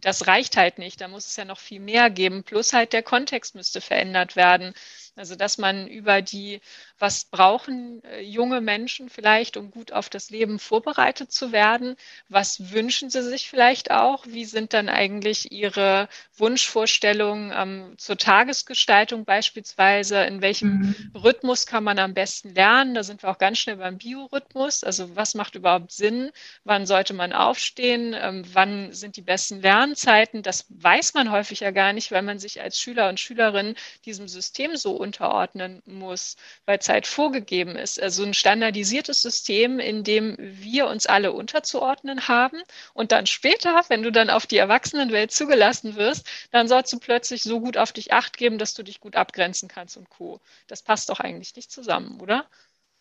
[0.00, 1.00] das reicht halt nicht.
[1.00, 2.44] Da muss es ja noch viel mehr geben.
[2.44, 4.74] Plus halt der Kontext müsste verändert werden.
[5.18, 6.60] Also dass man über die,
[6.98, 11.96] was brauchen äh, junge Menschen vielleicht, um gut auf das Leben vorbereitet zu werden?
[12.28, 14.26] Was wünschen sie sich vielleicht auch?
[14.26, 20.22] Wie sind dann eigentlich ihre Wunschvorstellungen ähm, zur Tagesgestaltung beispielsweise?
[20.22, 21.12] In welchem mhm.
[21.14, 22.94] Rhythmus kann man am besten lernen?
[22.94, 24.84] Da sind wir auch ganz schnell beim Biorhythmus.
[24.84, 26.30] Also was macht überhaupt Sinn?
[26.64, 28.14] Wann sollte man aufstehen?
[28.18, 30.42] Ähm, wann sind die besten Lernzeiten?
[30.42, 34.26] Das weiß man häufig ja gar nicht, weil man sich als Schüler und Schülerin diesem
[34.28, 36.36] System so unterordnen muss,
[36.66, 38.00] weil Zeit vorgegeben ist.
[38.02, 42.60] Also ein standardisiertes System, in dem wir uns alle unterzuordnen haben.
[42.92, 47.42] Und dann später, wenn du dann auf die Erwachsenenwelt zugelassen wirst, dann sollst du plötzlich
[47.44, 50.40] so gut auf dich acht geben, dass du dich gut abgrenzen kannst und Co.
[50.66, 52.46] Das passt doch eigentlich nicht zusammen, oder?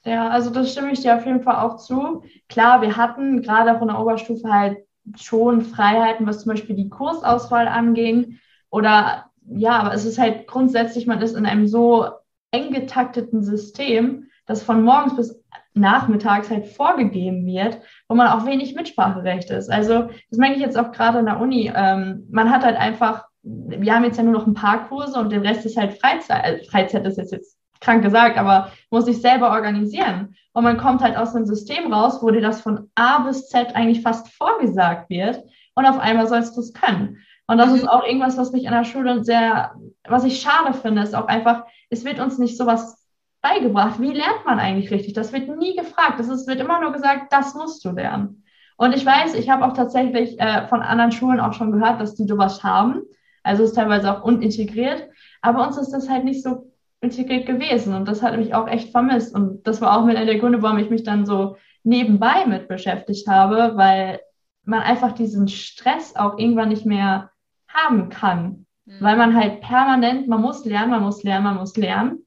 [0.06, 2.24] Ja, also das stimme ich dir auf jeden Fall auch zu.
[2.48, 7.68] Klar, wir hatten gerade von der Oberstufe halt schon Freiheiten, was zum Beispiel die Kursauswahl
[7.68, 8.40] anging
[8.70, 12.08] oder ja, aber es ist halt grundsätzlich, man ist in einem so
[12.52, 15.44] eng getakteten System, das von morgens bis
[15.74, 19.70] nachmittags halt vorgegeben wird, wo man auch wenig Mitspracherecht ist.
[19.70, 21.72] Also das merke ich jetzt auch gerade in der Uni.
[21.74, 25.32] Ähm, man hat halt einfach wir haben jetzt ja nur noch ein paar Kurse und
[25.32, 26.44] der Rest ist halt Freizeit.
[26.44, 30.36] Also Freizeit ist jetzt, jetzt krank gesagt, aber muss sich selber organisieren.
[30.54, 33.76] Und man kommt halt aus einem System raus, wo dir das von A bis Z
[33.76, 35.44] eigentlich fast vorgesagt wird
[35.76, 37.18] und auf einmal sollst du es können.
[37.48, 37.76] Und das mhm.
[37.76, 39.76] ist auch irgendwas, was mich an der Schule sehr,
[40.08, 43.08] was ich schade finde, ist auch einfach, es wird uns nicht sowas
[43.42, 44.02] beigebracht.
[44.02, 45.14] Wie lernt man eigentlich richtig?
[45.14, 46.20] Das wird nie gefragt.
[46.20, 48.44] Es wird immer nur gesagt, das musst du lernen.
[48.78, 52.16] Und ich weiß, ich habe auch tatsächlich äh, von anderen Schulen auch schon gehört, dass
[52.16, 53.02] die sowas haben.
[53.44, 55.08] Also ist teilweise auch unintegriert.
[55.42, 56.72] Aber uns ist das halt nicht so
[57.08, 57.94] integriert gewesen.
[57.94, 59.34] Und das hat mich auch echt vermisst.
[59.34, 62.68] Und das war auch mit einer der Gründe, warum ich mich dann so nebenbei mit
[62.68, 64.20] beschäftigt habe, weil
[64.64, 67.32] man einfach diesen Stress auch irgendwann nicht mehr
[67.68, 68.66] haben kann.
[68.86, 68.98] Mhm.
[69.00, 72.24] Weil man halt permanent, man muss lernen, man muss lernen, man muss lernen.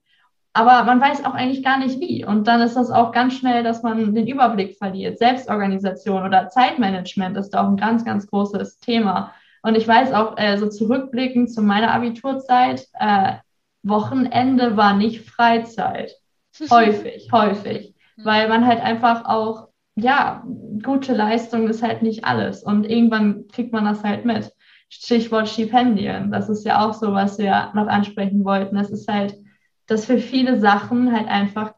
[0.53, 2.25] Aber man weiß auch eigentlich gar nicht wie.
[2.25, 5.17] Und dann ist das auch ganz schnell, dass man den Überblick verliert.
[5.17, 9.33] Selbstorganisation oder Zeitmanagement ist da auch ein ganz, ganz großes Thema.
[9.63, 13.35] Und ich weiß auch, äh, so zurückblickend zu meiner Abiturzeit, äh,
[13.83, 16.11] Wochenende war nicht Freizeit.
[16.69, 17.95] Häufig, häufig.
[18.17, 20.43] Weil man halt einfach auch, ja,
[20.83, 22.61] gute Leistung ist halt nicht alles.
[22.63, 24.51] Und irgendwann kriegt man das halt mit.
[24.89, 26.31] Stichwort Stipendien.
[26.31, 28.75] Das ist ja auch so, was wir noch ansprechen wollten.
[28.75, 29.35] Das ist halt,
[29.87, 31.73] dass für viele Sachen halt einfach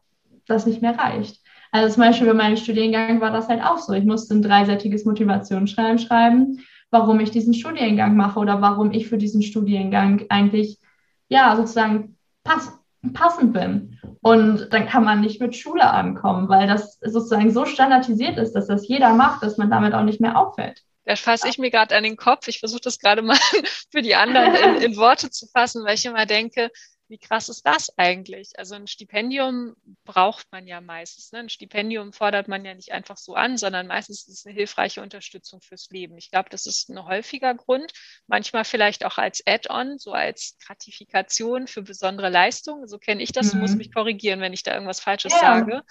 [0.46, 1.40] das nicht mehr reicht.
[1.70, 3.92] Also zum Beispiel bei meinem Studiengang war das halt auch so.
[3.92, 9.18] Ich musste ein dreiseitiges Motivationsschreiben schreiben, warum ich diesen Studiengang mache oder warum ich für
[9.18, 10.78] diesen Studiengang eigentlich
[11.34, 12.72] ja, sozusagen pass
[13.12, 14.00] passend bin.
[14.22, 18.68] Und dann kann man nicht mit Schule ankommen, weil das sozusagen so standardisiert ist, dass
[18.68, 20.82] das jeder macht, dass man damit auch nicht mehr auffällt.
[21.04, 22.48] Da fasse ich mir gerade an den Kopf.
[22.48, 23.36] Ich versuche das gerade mal
[23.90, 26.70] für die anderen in, in Worte zu fassen, weil ich immer denke,
[27.08, 28.58] wie krass ist das eigentlich?
[28.58, 31.32] Also ein Stipendium braucht man ja meistens.
[31.32, 31.40] Ne?
[31.40, 35.02] Ein Stipendium fordert man ja nicht einfach so an, sondern meistens ist es eine hilfreiche
[35.02, 36.16] Unterstützung fürs Leben.
[36.16, 37.92] Ich glaube, das ist ein häufiger Grund.
[38.26, 42.88] Manchmal vielleicht auch als Add-on, so als Gratifikation für besondere Leistungen.
[42.88, 43.48] So kenne ich das.
[43.48, 43.50] Mhm.
[43.50, 45.40] Du musst mich korrigieren, wenn ich da irgendwas Falsches ja.
[45.40, 45.82] sage.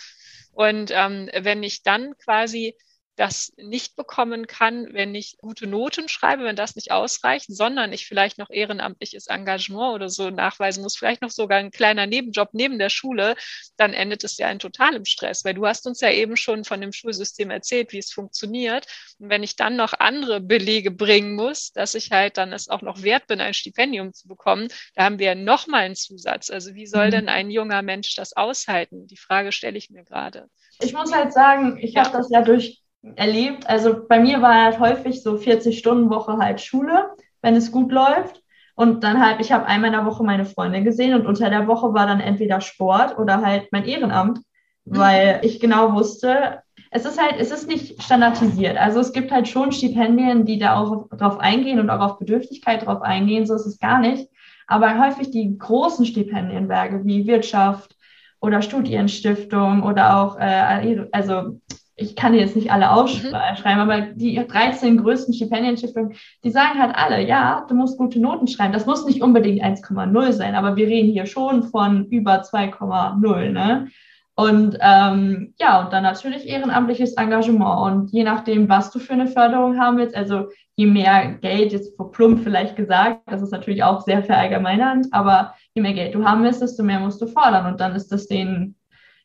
[0.51, 2.75] Und ähm, wenn ich dann quasi
[3.15, 8.07] das nicht bekommen kann, wenn ich gute Noten schreibe, wenn das nicht ausreicht, sondern ich
[8.07, 12.79] vielleicht noch ehrenamtliches Engagement oder so nachweisen muss, vielleicht noch sogar ein kleiner Nebenjob neben
[12.79, 13.35] der Schule,
[13.77, 16.81] dann endet es ja in totalem Stress, weil du hast uns ja eben schon von
[16.81, 18.87] dem Schulsystem erzählt, wie es funktioniert.
[19.19, 22.81] Und wenn ich dann noch andere Belege bringen muss, dass ich halt dann es auch
[22.81, 26.49] noch wert bin, ein Stipendium zu bekommen, da haben wir ja nochmal einen Zusatz.
[26.49, 27.11] Also wie soll mhm.
[27.11, 29.07] denn ein junger Mensch das aushalten?
[29.07, 30.49] Die Frage stelle ich mir gerade.
[30.79, 32.05] Ich muss halt sagen, ich ja.
[32.05, 32.82] habe das ja durch
[33.15, 33.69] erlebt.
[33.69, 37.11] Also bei mir war halt häufig so 40 Stunden Woche halt Schule,
[37.41, 38.41] wenn es gut läuft.
[38.75, 41.67] Und dann halt, ich habe einmal in der Woche meine Freunde gesehen und unter der
[41.67, 44.39] Woche war dann entweder Sport oder halt mein Ehrenamt,
[44.85, 44.97] mhm.
[44.97, 48.77] weil ich genau wusste, es ist halt, es ist nicht standardisiert.
[48.77, 52.85] Also es gibt halt schon Stipendien, die da auch drauf eingehen und auch auf Bedürftigkeit
[52.85, 54.29] drauf eingehen, so ist es gar nicht.
[54.65, 57.95] Aber häufig die großen Stipendienwerke wie Wirtschaft
[58.39, 61.59] oder Studienstiftung oder auch, äh, also
[61.95, 63.91] ich kann jetzt nicht alle aufschreiben, mhm.
[63.91, 68.73] aber die 13 größten Stipendienstiftungen, die sagen halt alle, ja, du musst gute Noten schreiben.
[68.73, 73.49] Das muss nicht unbedingt 1,0 sein, aber wir reden hier schon von über 2,0.
[73.51, 73.89] Ne?
[74.35, 77.81] Und ähm, ja, und dann natürlich ehrenamtliches Engagement.
[77.81, 81.95] Und je nachdem, was du für eine Förderung haben willst, also je mehr Geld, jetzt
[82.11, 86.41] plump vielleicht gesagt, das ist natürlich auch sehr verallgemeinernd, aber je mehr Geld du haben
[86.41, 87.71] willst, desto mehr musst du fordern.
[87.71, 88.75] Und dann ist das denen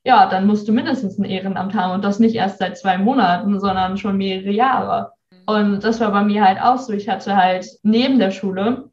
[0.09, 3.61] ja, dann musst du mindestens ein Ehrenamt haben und das nicht erst seit zwei Monaten,
[3.61, 5.13] sondern schon mehrere Jahre.
[5.45, 6.95] Und das war bei mir halt auch so.
[6.95, 8.91] Ich hatte halt neben der Schule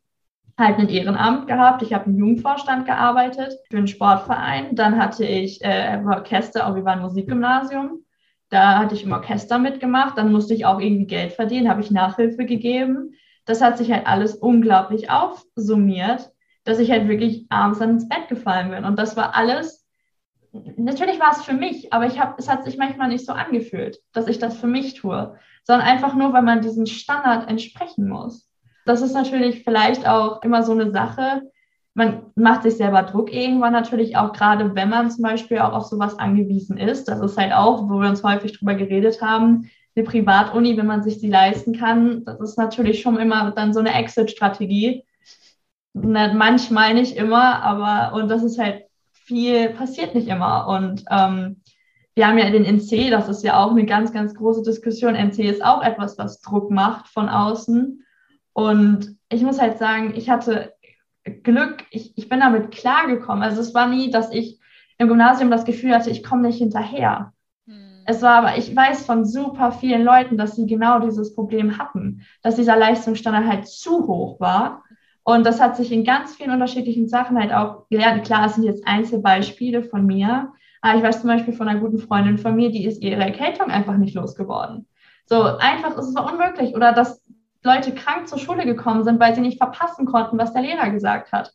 [0.59, 1.81] halt ein Ehrenamt gehabt.
[1.83, 4.75] Ich habe im Jugendvorstand gearbeitet für einen Sportverein.
[4.75, 8.03] Dann hatte ich äh, Orchester, auch wir waren Musikgymnasium.
[8.49, 10.17] Da hatte ich im Orchester mitgemacht.
[10.17, 13.13] Dann musste ich auch irgendwie Geld verdienen, habe ich Nachhilfe gegeben.
[13.45, 16.29] Das hat sich halt alles unglaublich aufsummiert,
[16.65, 18.83] dass ich halt wirklich abends dann ins Bett gefallen bin.
[18.83, 19.84] Und das war alles
[20.77, 23.99] natürlich war es für mich, aber ich habe, es hat sich manchmal nicht so angefühlt,
[24.13, 28.49] dass ich das für mich tue, sondern einfach nur, weil man diesem Standard entsprechen muss.
[28.85, 31.41] Das ist natürlich vielleicht auch immer so eine Sache.
[31.93, 35.85] Man macht sich selber Druck irgendwann natürlich auch gerade, wenn man zum Beispiel auch auf
[35.85, 37.07] sowas angewiesen ist.
[37.07, 41.03] Das ist halt auch, wo wir uns häufig drüber geredet haben, eine Privatuni, wenn man
[41.03, 45.03] sich die leisten kann, das ist natürlich schon immer dann so eine Exit-Strategie.
[45.93, 48.84] Manchmal nicht immer, aber und das ist halt
[49.25, 50.67] viel passiert nicht immer.
[50.67, 51.61] Und ähm,
[52.15, 55.15] wir haben ja den NC, das ist ja auch eine ganz, ganz große Diskussion.
[55.15, 58.03] NC ist auch etwas, was Druck macht von außen.
[58.53, 60.73] Und ich muss halt sagen, ich hatte
[61.43, 63.43] Glück, ich, ich bin damit klargekommen.
[63.43, 64.59] Also es war nie, dass ich
[64.97, 67.33] im Gymnasium das Gefühl hatte, ich komme nicht hinterher.
[67.67, 68.03] Hm.
[68.05, 72.21] Es war aber, ich weiß von super vielen Leuten, dass sie genau dieses Problem hatten,
[72.43, 74.84] dass dieser Leistungsstandard halt zu hoch war
[75.27, 78.25] Und das hat sich in ganz vielen unterschiedlichen Sachen halt auch gelernt.
[78.25, 81.97] Klar, es sind jetzt Einzelbeispiele von mir, aber ich weiß zum Beispiel von einer guten
[81.97, 84.87] Freundin von mir, die ist ihre Erkältung einfach nicht losgeworden.
[85.25, 86.75] So einfach ist es unmöglich.
[86.75, 87.25] Oder dass
[87.63, 91.31] Leute krank zur Schule gekommen sind, weil sie nicht verpassen konnten, was der Lehrer gesagt
[91.31, 91.51] hat.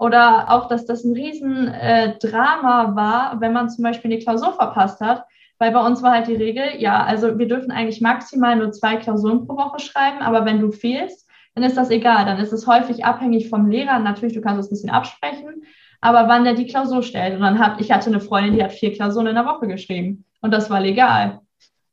[0.00, 5.00] Oder auch, dass das ein Riesendrama äh, war, wenn man zum Beispiel eine Klausur verpasst
[5.00, 5.24] hat.
[5.58, 8.96] Weil bei uns war halt die Regel, ja, also wir dürfen eigentlich maximal nur zwei
[8.96, 11.21] Klausuren pro Woche schreiben, aber wenn du fehlst,
[11.54, 12.24] dann ist das egal.
[12.24, 13.98] Dann ist es häufig abhängig vom Lehrer.
[13.98, 15.64] Natürlich, du kannst es ein bisschen absprechen,
[16.00, 17.34] aber wann der die Klausur stellt.
[17.34, 20.24] Und dann hat, ich hatte eine Freundin, die hat vier Klausuren in der Woche geschrieben
[20.40, 21.40] und das war legal.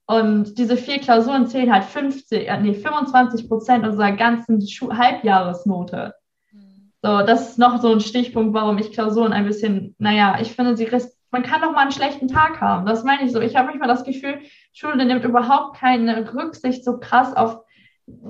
[0.08, 6.16] Und diese vier Klausuren zählen halt 50, äh, nee, 25 Prozent unserer ganzen Schu Halbjahresnote.
[7.02, 10.76] So, das ist noch so ein Stichpunkt, warum ich Klausuren ein bisschen, naja, ich finde,
[10.76, 10.90] sie
[11.32, 12.86] man kann doch mal einen schlechten Tag haben.
[12.86, 13.40] Das meine ich so.
[13.40, 14.40] Ich habe manchmal das Gefühl,
[14.74, 17.60] Schule nimmt überhaupt keine Rücksicht so krass auf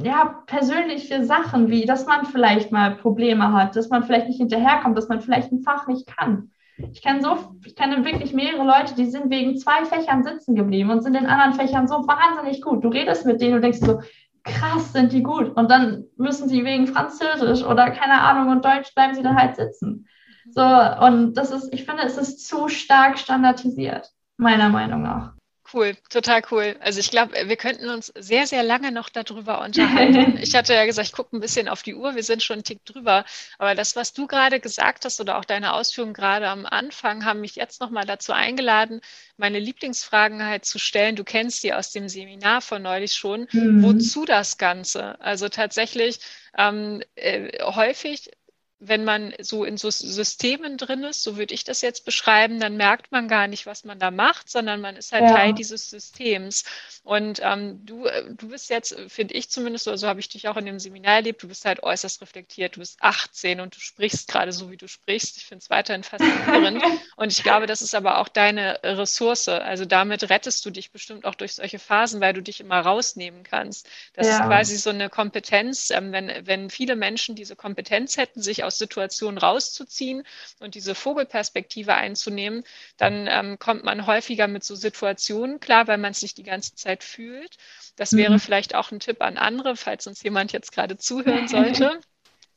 [0.02, 4.98] ja, persönliche Sachen, wie dass man vielleicht mal Probleme hat, dass man vielleicht nicht hinterherkommt,
[4.98, 6.52] dass man vielleicht ein Fach nicht kann.
[6.92, 10.90] Ich kenne so, ich kenne wirklich mehrere Leute, die sind wegen zwei Fächern sitzen geblieben
[10.90, 12.84] und sind in anderen Fächern so wahnsinnig gut.
[12.84, 14.00] Du redest mit denen und denkst so,
[14.46, 15.56] krass, sind die gut.
[15.56, 19.58] Und dann müssen sie wegen Französisch oder keine Ahnung und Deutsch bleiben sie dann halt
[19.58, 20.08] sitzen.
[20.52, 25.34] So, und das ist, ich finde, es ist zu stark standardisiert, meiner Meinung nach.
[25.72, 26.76] Cool, total cool.
[26.80, 30.38] Also ich glaube, wir könnten uns sehr, sehr lange noch darüber unterhalten.
[30.42, 32.64] Ich hatte ja gesagt, ich gucke ein bisschen auf die Uhr, wir sind schon einen
[32.64, 33.26] Tick drüber.
[33.58, 37.42] Aber das, was du gerade gesagt hast oder auch deine Ausführungen gerade am Anfang, haben
[37.42, 39.02] mich jetzt nochmal dazu eingeladen,
[39.38, 41.16] meine Lieblingsfragen halt zu stellen.
[41.16, 43.48] Du kennst die aus dem Seminar von neulich schon.
[43.52, 43.84] Mhm.
[43.84, 45.20] Wozu das Ganze?
[45.22, 46.20] Also tatsächlich
[46.58, 48.32] ähm, äh, häufig
[48.80, 52.78] wenn man so in so Systemen drin ist, so würde ich das jetzt beschreiben, dann
[52.78, 55.36] merkt man gar nicht, was man da macht, sondern man ist halt ja.
[55.36, 56.64] Teil dieses Systems.
[57.04, 60.48] Und ähm, du, äh, du bist jetzt, finde ich zumindest, so also habe ich dich
[60.48, 63.82] auch in dem Seminar erlebt, du bist halt äußerst reflektiert, du bist 18 und du
[63.82, 65.36] sprichst gerade so, wie du sprichst.
[65.38, 66.82] Ich finde es weiterhin faszinierend.
[67.18, 69.50] und ich glaube, das ist aber auch deine Ressource.
[69.50, 73.44] Also damit rettest du dich bestimmt auch durch solche Phasen, weil du dich immer rausnehmen
[73.44, 73.90] kannst.
[74.14, 74.36] Das ja.
[74.36, 75.90] ist quasi so eine Kompetenz.
[75.90, 80.24] Ähm, wenn, wenn viele Menschen diese Kompetenz hätten, sich aus Situationen rauszuziehen
[80.60, 82.64] und diese Vogelperspektive einzunehmen,
[82.98, 86.76] dann ähm, kommt man häufiger mit so Situationen klar, weil man es nicht die ganze
[86.76, 87.58] Zeit fühlt.
[87.96, 88.40] Das wäre mhm.
[88.40, 92.00] vielleicht auch ein Tipp an andere, falls uns jemand jetzt gerade zuhören sollte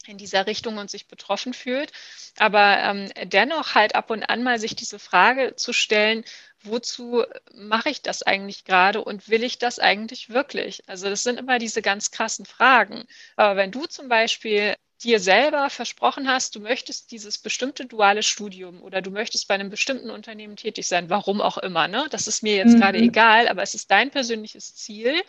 [0.06, 1.92] in dieser Richtung und sich betroffen fühlt.
[2.38, 6.24] Aber ähm, dennoch halt ab und an mal sich diese Frage zu stellen,
[6.62, 10.82] wozu mache ich das eigentlich gerade und will ich das eigentlich wirklich?
[10.88, 13.04] Also das sind immer diese ganz krassen Fragen.
[13.36, 18.82] Aber wenn du zum Beispiel dir selber versprochen hast, du möchtest dieses bestimmte duale Studium
[18.82, 22.06] oder du möchtest bei einem bestimmten Unternehmen tätig sein, warum auch immer, ne?
[22.10, 22.80] Das ist mir jetzt mhm.
[22.80, 25.22] gerade egal, aber es ist dein persönliches Ziel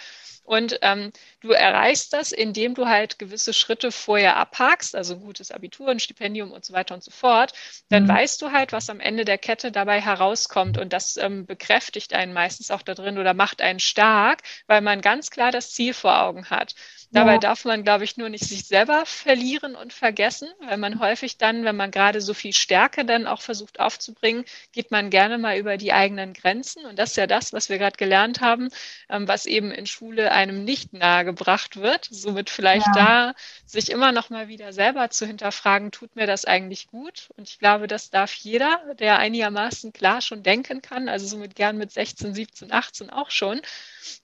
[0.43, 5.51] und ähm, du erreichst das, indem du halt gewisse Schritte vorher abhakst, also ein gutes
[5.51, 7.53] Abitur, ein Stipendium und so weiter und so fort.
[7.89, 8.09] Dann mhm.
[8.09, 10.78] weißt du halt, was am Ende der Kette dabei herauskommt.
[10.78, 14.99] Und das ähm, bekräftigt einen meistens auch da drin oder macht einen stark, weil man
[14.99, 16.76] ganz klar das Ziel vor Augen hat.
[17.14, 17.38] Dabei ja.
[17.38, 21.64] darf man, glaube ich, nur nicht sich selber verlieren und vergessen, weil man häufig dann,
[21.64, 25.78] wenn man gerade so viel Stärke dann auch versucht aufzubringen, geht man gerne mal über
[25.78, 26.86] die eigenen Grenzen.
[26.86, 28.70] Und das ist ja das, was wir gerade gelernt haben,
[29.09, 32.07] ähm, was eben in Schule einem nicht nahegebracht wird.
[32.09, 33.34] Somit vielleicht ja.
[33.34, 33.34] da
[33.68, 37.30] sich immer noch mal wieder selber zu hinterfragen, tut mir das eigentlich gut?
[37.38, 41.78] Und ich glaube, das darf jeder, der einigermaßen klar schon denken kann, also somit gern
[41.78, 43.61] mit 16, 17, 18 auch schon.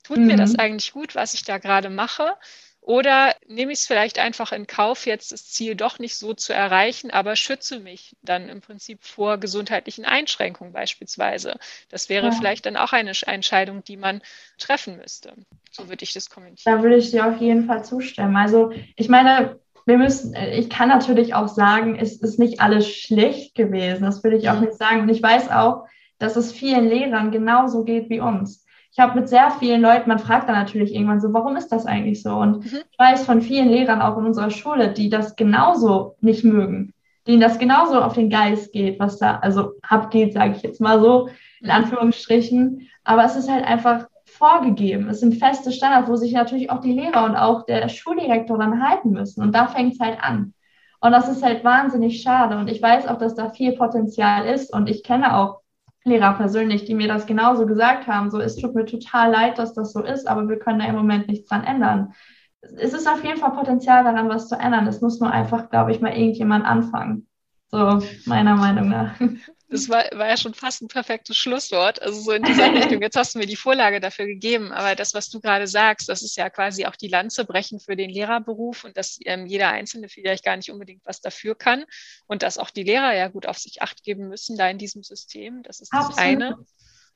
[0.04, 0.26] Tut mhm.
[0.26, 0.60] mir das mhm.
[0.60, 2.36] eigentlich gut, was ich da gerade mache?
[2.82, 6.53] Oder nehme ich es vielleicht einfach in Kauf, jetzt das Ziel doch nicht so zu
[6.53, 11.59] erreichen, aber schütze mich dann im Prinzip vor gesundheitlichen Einschränkungen beispielsweise.
[11.89, 12.32] Das wäre ja.
[12.32, 14.21] vielleicht dann auch eine Entscheidung, die man
[14.57, 15.34] treffen müsste.
[15.71, 16.77] So würde ich das kommentieren.
[16.77, 18.36] Da würde ich dir auf jeden Fall zustimmen.
[18.36, 23.55] Also ich meine, wir müssen, ich kann natürlich auch sagen, es ist nicht alles schlecht
[23.55, 24.03] gewesen.
[24.03, 24.65] Das würde ich auch mhm.
[24.65, 25.01] nicht sagen.
[25.01, 25.86] Und ich weiß auch,
[26.17, 30.20] dass es vielen Lehrern genauso geht wie uns ich habe mit sehr vielen Leuten, man
[30.20, 32.36] fragt dann natürlich irgendwann so, warum ist das eigentlich so?
[32.36, 32.80] Und mhm.
[32.92, 36.94] ich weiß von vielen Lehrern auch in unserer Schule, die das genauso nicht mögen,
[37.28, 41.00] denen das genauso auf den Geist geht, was da also abgeht, sage ich jetzt mal
[41.00, 41.28] so,
[41.62, 41.72] in mhm.
[41.72, 42.90] Anführungsstrichen.
[43.04, 45.10] Aber es ist halt einfach vorgegeben.
[45.10, 48.88] Es sind feste Standards, wo sich natürlich auch die Lehrer und auch der Schuldirektor dann
[48.88, 49.42] halten müssen.
[49.42, 50.54] Und da fängt es halt an.
[51.02, 52.58] Und das ist halt wahnsinnig schade.
[52.58, 54.74] Und ich weiß auch, dass da viel Potenzial ist.
[54.74, 55.62] Und ich kenne auch
[56.10, 58.30] Lehrer persönlich, die mir das genauso gesagt haben.
[58.30, 60.95] So, es tut mir total leid, dass das so ist, aber wir können da im
[60.95, 62.14] Moment nichts dran ändern.
[62.62, 64.88] Es ist auf jeden Fall Potenzial daran, was zu ändern.
[64.88, 67.28] Es muss nur einfach, glaube ich, mal irgendjemand anfangen.
[67.68, 69.14] So, meiner Meinung nach.
[69.70, 72.01] Das war, war ja schon fast ein perfektes Schlusswort.
[72.01, 73.01] Also so in dieser Richtung.
[73.01, 74.72] Jetzt hast du mir die Vorlage dafür gegeben.
[74.72, 77.95] Aber das, was du gerade sagst, das ist ja quasi auch die Lanze brechen für
[77.95, 81.86] den Lehrerberuf und dass ähm, jeder Einzelne vielleicht gar nicht unbedingt was dafür kann
[82.26, 85.03] und dass auch die Lehrer ja gut auf sich acht geben müssen da in diesem
[85.03, 85.61] System.
[85.63, 86.20] Das ist das Absolut.
[86.20, 86.57] eine.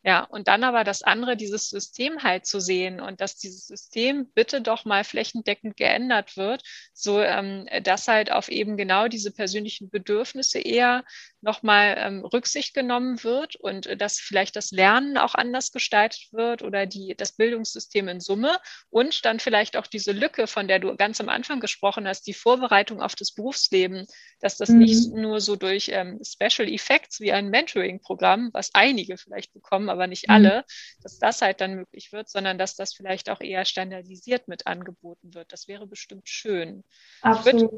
[0.06, 4.30] Ja, und dann aber das andere, dieses System halt zu sehen und dass dieses System
[4.34, 6.62] bitte doch mal flächendeckend geändert wird,
[6.94, 11.06] so ähm, dass halt auf eben genau diese persönlichen Bedürfnisse eher
[11.44, 16.62] nochmal ähm, Rücksicht genommen wird und äh, dass vielleicht das Lernen auch anders gestaltet wird
[16.62, 18.58] oder die, das Bildungssystem in Summe
[18.90, 22.34] und dann vielleicht auch diese Lücke, von der du ganz am Anfang gesprochen hast, die
[22.34, 24.08] Vorbereitung auf das Berufsleben,
[24.40, 24.78] dass das mhm.
[24.80, 30.08] nicht nur so durch ähm, Special Effects wie ein Mentoring-Programm, was einige vielleicht bekommen, aber
[30.08, 30.36] nicht mhm.
[30.36, 30.66] alle,
[31.02, 35.34] dass das halt dann möglich wird, sondern dass das vielleicht auch eher standardisiert mit angeboten
[35.34, 35.52] wird.
[35.52, 36.86] Das wäre bestimmt schön.
[37.22, 37.72] Absolut.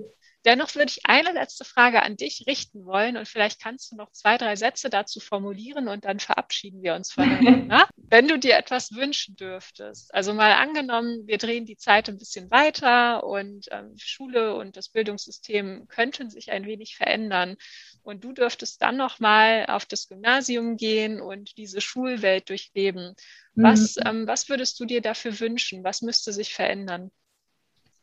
[0.45, 4.11] Dennoch würde ich eine letzte Frage an dich richten wollen und vielleicht kannst du noch
[4.11, 7.87] zwei, drei Sätze dazu formulieren und dann verabschieden wir uns voneinander.
[7.97, 12.51] Wenn du dir etwas wünschen dürftest, also mal angenommen, wir drehen die Zeit ein bisschen
[12.51, 17.57] weiter und ähm, Schule und das Bildungssystem könnten sich ein wenig verändern
[18.03, 23.15] und du dürftest dann noch mal auf das Gymnasium gehen und diese Schulwelt durchleben.
[23.55, 24.03] Was, mhm.
[24.05, 25.83] ähm, was würdest du dir dafür wünschen?
[25.83, 27.09] Was müsste sich verändern?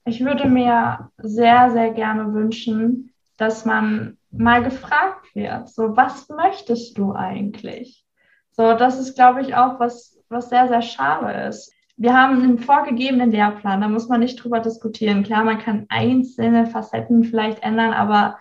[0.05, 6.99] Ich würde mir sehr, sehr gerne wünschen, dass man mal gefragt wird, so, was möchtest
[6.99, 8.05] du eigentlich?
[8.53, 11.73] So, das ist, glaube ich, auch was, was sehr, sehr schade ist.
[11.97, 15.23] Wir haben einen vorgegebenen Lehrplan, da muss man nicht drüber diskutieren.
[15.23, 18.39] Klar, man kann einzelne Facetten vielleicht ändern, aber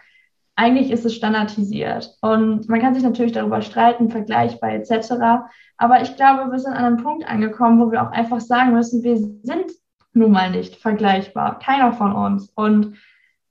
[0.56, 2.18] eigentlich ist es standardisiert.
[2.22, 5.46] Und man kann sich natürlich darüber streiten, vergleichbar etc.
[5.78, 9.04] Aber ich glaube, wir sind an einem Punkt angekommen, wo wir auch einfach sagen müssen,
[9.04, 9.72] wir sind
[10.14, 11.60] nun mal nicht vergleichbar.
[11.60, 12.50] Keiner von uns.
[12.56, 12.98] Und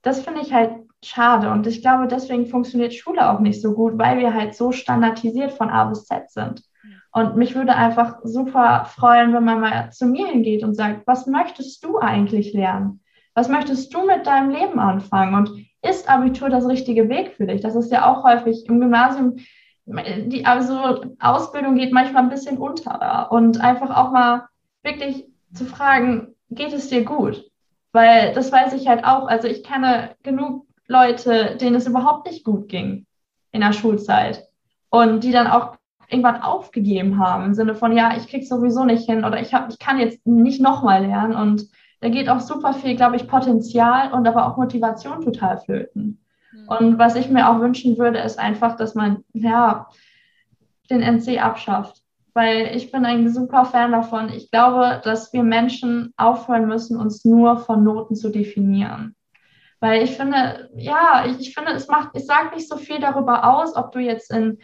[0.01, 0.71] das finde ich halt
[1.03, 1.49] schade.
[1.51, 5.51] Und ich glaube, deswegen funktioniert Schule auch nicht so gut, weil wir halt so standardisiert
[5.51, 6.63] von A bis Z sind.
[7.13, 11.27] Und mich würde einfach super freuen, wenn man mal zu mir hingeht und sagt, was
[11.27, 13.01] möchtest du eigentlich lernen?
[13.33, 15.35] Was möchtest du mit deinem Leben anfangen?
[15.35, 17.61] Und ist Abitur das richtige Weg für dich?
[17.61, 19.37] Das ist ja auch häufig im Gymnasium.
[19.85, 23.31] Die also Ausbildung geht manchmal ein bisschen unter.
[23.31, 24.47] Und einfach auch mal
[24.83, 27.49] wirklich zu fragen, geht es dir gut?
[27.91, 29.27] Weil das weiß ich halt auch.
[29.27, 33.05] Also ich kenne genug Leute, denen es überhaupt nicht gut ging
[33.51, 34.47] in der Schulzeit
[34.89, 35.77] und die dann auch
[36.09, 39.69] irgendwann aufgegeben haben im Sinne von, ja, ich krieg's sowieso nicht hin oder ich, hab,
[39.69, 41.67] ich kann jetzt nicht nochmal lernen und
[42.01, 46.21] da geht auch super viel, glaube ich, Potenzial und aber auch Motivation total flöten.
[46.51, 46.67] Mhm.
[46.67, 49.87] Und was ich mir auch wünschen würde, ist einfach, dass man, ja,
[50.89, 52.00] den NC abschafft
[52.33, 54.29] weil ich bin ein super Fan davon.
[54.29, 59.15] Ich glaube, dass wir Menschen aufhören müssen, uns nur von Noten zu definieren.
[59.79, 63.55] Weil ich finde, ja, ich, ich finde, es macht, es sagt nicht so viel darüber
[63.55, 64.59] aus, ob du jetzt in,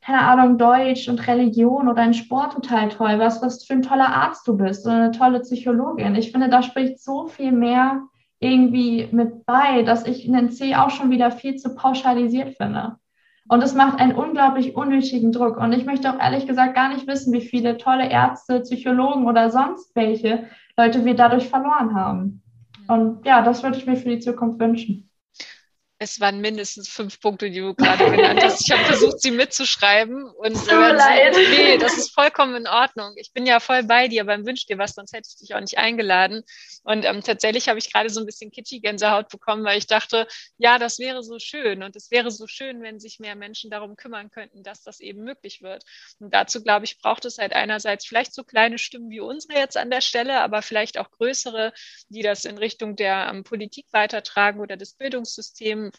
[0.00, 4.08] keine Ahnung, Deutsch und Religion oder in Sport total toll warst, was für ein toller
[4.08, 6.16] Arzt du bist oder eine tolle Psychologin.
[6.16, 8.02] Ich finde, da spricht so viel mehr
[8.40, 12.96] irgendwie mit bei, dass ich einen C auch schon wieder viel zu pauschalisiert finde.
[13.50, 15.56] Und es macht einen unglaublich unnötigen Druck.
[15.56, 19.50] Und ich möchte auch ehrlich gesagt gar nicht wissen, wie viele tolle Ärzte, Psychologen oder
[19.50, 20.44] sonst welche
[20.76, 22.42] Leute wir dadurch verloren haben.
[22.86, 25.09] Und ja, das würde ich mir für die Zukunft wünschen.
[26.02, 28.62] Es waren mindestens fünf Punkte, die du gerade genannt hast.
[28.62, 30.24] Ich habe versucht, sie mitzuschreiben.
[30.24, 31.36] Und Tut mir leid.
[31.50, 33.12] Nee, das ist vollkommen in Ordnung.
[33.16, 35.60] Ich bin ja voll bei dir beim Wünsch dir was, sonst hätte ich dich auch
[35.60, 36.42] nicht eingeladen.
[36.84, 40.26] Und ähm, tatsächlich habe ich gerade so ein bisschen Kitschy-Gänsehaut bekommen, weil ich dachte,
[40.56, 41.82] ja, das wäre so schön.
[41.82, 45.22] Und es wäre so schön, wenn sich mehr Menschen darum kümmern könnten, dass das eben
[45.22, 45.84] möglich wird.
[46.18, 49.76] Und dazu, glaube ich, braucht es halt einerseits vielleicht so kleine Stimmen wie unsere jetzt
[49.76, 51.74] an der Stelle, aber vielleicht auch größere,
[52.08, 55.89] die das in Richtung der ähm, Politik weitertragen oder des Bildungssystems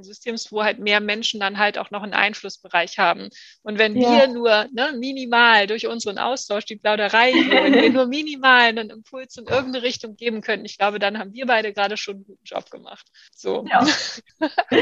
[0.00, 3.28] Systems, wo halt mehr Menschen dann halt auch noch einen Einflussbereich haben.
[3.62, 4.10] Und wenn ja.
[4.10, 9.36] wir nur ne, minimal durch unseren Austausch, die Plauderei, wenn wir nur minimal einen Impuls
[9.36, 12.44] in irgendeine Richtung geben könnten, ich glaube, dann haben wir beide gerade schon einen guten
[12.44, 13.06] Job gemacht.
[13.34, 13.64] So.
[13.68, 13.86] Ja.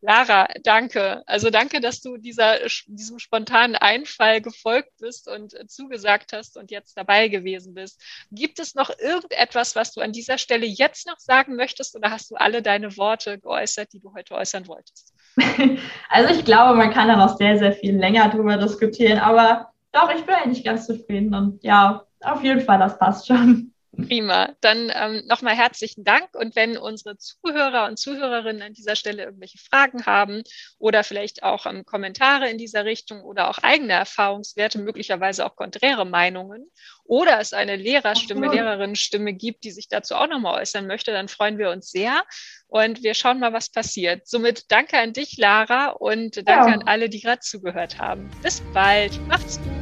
[0.00, 1.22] Lara, danke.
[1.26, 6.96] Also danke, dass du dieser, diesem spontanen Einfall gefolgt bist und zugesagt hast und jetzt
[6.96, 8.02] dabei gewesen bist.
[8.30, 12.30] Gibt es noch irgendetwas, was du an dieser Stelle jetzt noch sagen möchtest oder hast
[12.30, 15.14] du alle deine Worte geäußert, die du heute äußern wolltest?
[16.08, 20.10] Also ich glaube, man kann da noch sehr, sehr viel länger drüber diskutieren, aber doch,
[20.10, 23.72] ich bin eigentlich ganz zufrieden und ja, auf jeden Fall, das passt schon.
[23.96, 24.54] Prima.
[24.60, 26.28] Dann ähm, nochmal herzlichen Dank.
[26.34, 30.42] Und wenn unsere Zuhörer und Zuhörerinnen an dieser Stelle irgendwelche Fragen haben
[30.78, 36.04] oder vielleicht auch ähm, Kommentare in dieser Richtung oder auch eigene Erfahrungswerte, möglicherweise auch konträre
[36.04, 36.70] Meinungen
[37.04, 41.58] oder es eine Lehrerstimme, Lehrerinnenstimme gibt, die sich dazu auch nochmal äußern möchte, dann freuen
[41.58, 42.22] wir uns sehr
[42.68, 44.26] und wir schauen mal, was passiert.
[44.26, 46.74] Somit danke an dich, Lara, und danke ja.
[46.74, 48.30] an alle, die gerade zugehört haben.
[48.42, 49.20] Bis bald.
[49.28, 49.72] Macht's gut.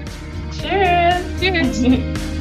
[0.60, 1.82] Tschüss.
[1.82, 2.14] Tschüss.